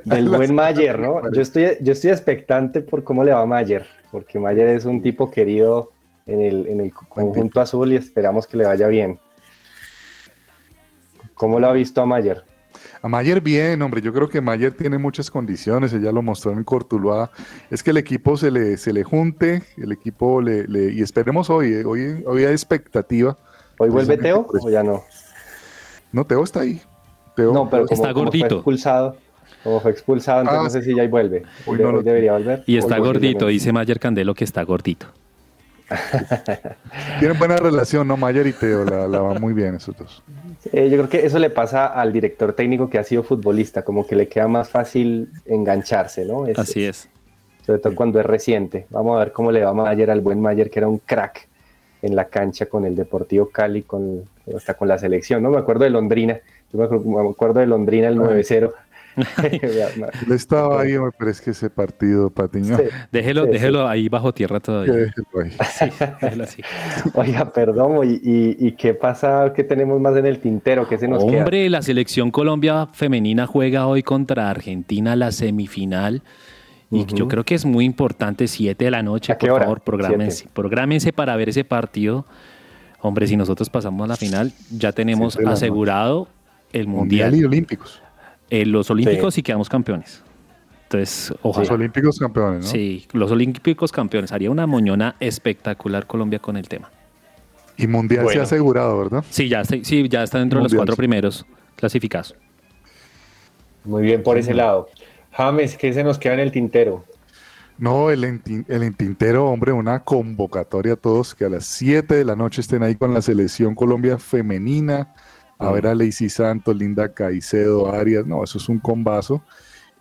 [0.03, 1.31] Del buen Mayer, ¿no?
[1.31, 5.01] Yo estoy, yo estoy expectante por cómo le va a Mayer, porque Mayer es un
[5.01, 5.91] tipo querido
[6.25, 9.17] en el, en el conjunto azul y esperamos que le vaya bien.
[11.39, 12.43] ¿Cómo lo ha visto a Mayer?
[13.01, 16.65] A Mayer bien, hombre, yo creo que Mayer tiene muchas condiciones, ella lo mostró en
[16.65, 17.31] Cortuluá,
[17.71, 21.49] es que el equipo se le, se le junte, el equipo le, le- y esperemos
[21.49, 23.37] hoy, eh, hoy, hoy hay expectativa.
[23.77, 25.05] ¿Hoy vuelve Teo o ya no?
[26.11, 26.81] No, Teo está ahí.
[27.37, 28.47] Teo, No, pero como, Está como gordito.
[28.49, 29.15] fue expulsado,
[29.63, 31.43] como fue expulsado, entonces Ah, no sé si ya ahí vuelve.
[31.65, 32.63] Hoy De- no lo- debería volver.
[32.67, 35.07] Y está Hoy gordito, dice Mayer Candelo que está gordito.
[37.19, 38.17] tienen buena relación, ¿no?
[38.17, 40.23] Mayer y Teo, la, la van muy bien esos dos.
[40.71, 44.05] Eh, yo creo que eso le pasa al director técnico que ha sido futbolista, como
[44.05, 46.45] que le queda más fácil engancharse, ¿no?
[46.47, 47.09] Es- Así es.
[47.65, 48.87] Sobre todo cuando es reciente.
[48.89, 51.47] Vamos a ver cómo le va a Mayer al buen Mayer, que era un crack
[52.01, 54.23] en la cancha con el Deportivo Cali, con,
[54.55, 55.49] hasta con la selección, ¿no?
[55.51, 56.39] Me acuerdo de Londrina,
[56.71, 58.71] yo me acuerdo, me acuerdo de Londrina el 9-0.
[59.43, 62.83] Él estaba ahí, pero es que ese partido, Patiño, Sí.
[63.11, 64.93] Déjelo, Sí, déjelo ahí bajo tierra todavía.
[64.93, 65.51] déjelo ahí.
[65.79, 65.85] Sí,
[66.21, 66.61] déjelo así.
[67.13, 69.53] Oiga, perdón, ¿y, y, y qué pasa?
[69.55, 70.87] ¿Qué tenemos más en el tintero?
[70.87, 71.39] ¿Qué se nos queda?
[71.39, 76.21] Hombre, la selección Colombia femenina juega hoy contra Argentina la semifinal.
[76.91, 79.65] Y yo creo que es muy importante, 7 de la noche, ¿A qué por hora?
[79.65, 82.25] favor, prográmense, prográmense para ver ese partido.
[83.01, 86.27] Hombre, si nosotros pasamos a la final, ya tenemos asegurado
[86.73, 88.01] el Mundial Mundial, y Olímpicos.
[88.49, 90.23] Eh, los Olímpicos y quedamos campeones.
[90.83, 91.73] Entonces, Los ojalá.
[91.73, 92.71] Olímpicos campeones, ¿no?
[92.71, 94.31] Sí, los Olímpicos campeones.
[94.31, 96.89] Haría una moñona espectacular Colombia con el tema.
[97.77, 99.23] Y Mundial se ha asegurado, ¿verdad?
[99.29, 100.97] Sí, ya está, sí, ya está dentro de los cuatro sí.
[100.97, 101.45] primeros
[101.75, 102.35] clasificados.
[103.85, 104.89] Muy bien por ese lado.
[105.31, 107.05] James, ¿qué se nos queda en el tintero?
[107.77, 112.35] No, el, el entintero, hombre, una convocatoria a todos que a las 7 de la
[112.35, 115.13] noche estén ahí con la selección Colombia femenina,
[115.59, 119.43] a ver a Lacey Santos, Linda Caicedo, Arias, no, eso es un combazo.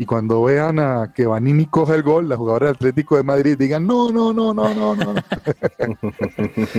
[0.00, 3.56] Y cuando vean a que Vanini coge el gol, la jugadora del Atlético de Madrid,
[3.58, 5.14] digan, no, no, no, no, no, no.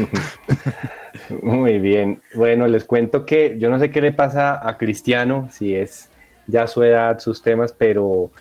[1.41, 2.21] Muy bien.
[2.34, 6.09] Bueno, les cuento que yo no sé qué le pasa a Cristiano, si es
[6.47, 8.32] ya su edad, sus temas, pero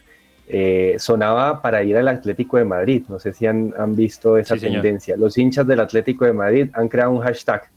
[0.47, 3.03] eh, sonaba para ir al Atlético de Madrid.
[3.09, 4.82] No sé si han, han visto esa Sí, señor.
[4.82, 5.16] tendencia.
[5.16, 7.68] Los hinchas del Atlético de Madrid han creado un hashtag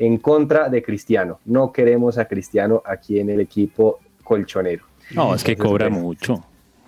[0.00, 1.40] en contra de Cristiano.
[1.44, 4.84] No queremos a Cristiano aquí en el equipo colchonero.
[5.14, 6.44] No, es que Entonces, cobra pues, mucho.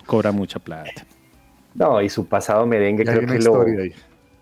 [0.07, 1.05] Cobra mucha plata.
[1.75, 3.81] No, y su pasado merengue Y hay creo una que lo...
[3.81, 3.93] ahí.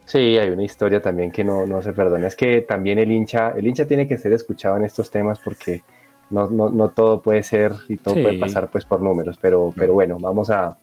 [0.05, 2.27] Sí, hay una historia también que no, no se perdona.
[2.27, 5.83] Es que también el hincha, el hincha tiene que ser escuchado en estos temas porque
[6.29, 8.21] no, no, no todo puede ser y todo Sí.
[8.23, 9.37] puede pasar pues por números.
[9.41, 10.77] Pero, pero bueno, vamos a,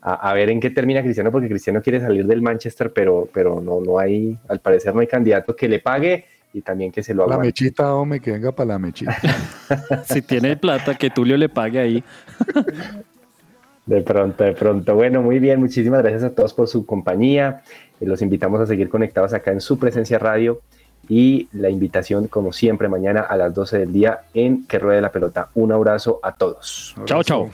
[0.00, 3.60] a, a ver en qué termina Cristiano, porque Cristiano quiere salir del Manchester, pero, pero
[3.60, 7.14] no, no hay, al parecer no hay candidato que le pague y también que se
[7.14, 7.48] lo La aguante.
[7.48, 9.16] mechita, hombre, que venga para la mechita.
[10.06, 12.04] Si tiene plata, que Tulio le pague ahí.
[13.86, 14.94] De pronto, de pronto.
[14.94, 17.62] Bueno, muy bien, muchísimas gracias a todos por su compañía.
[18.00, 20.60] Eh, Los invitamos a seguir conectados acá en su presencia radio
[21.08, 25.10] y la invitación, como siempre, mañana a las 12 del día en Que Ruede la
[25.10, 25.48] Pelota.
[25.54, 26.94] Un abrazo a todos.
[27.06, 27.48] Chao, chao.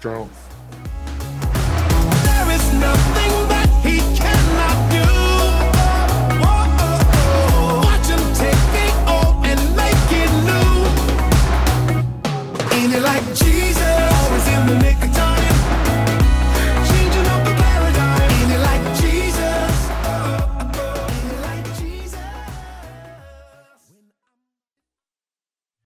[0.00, 0.26] Chao.
[12.86, 13.45] shiny like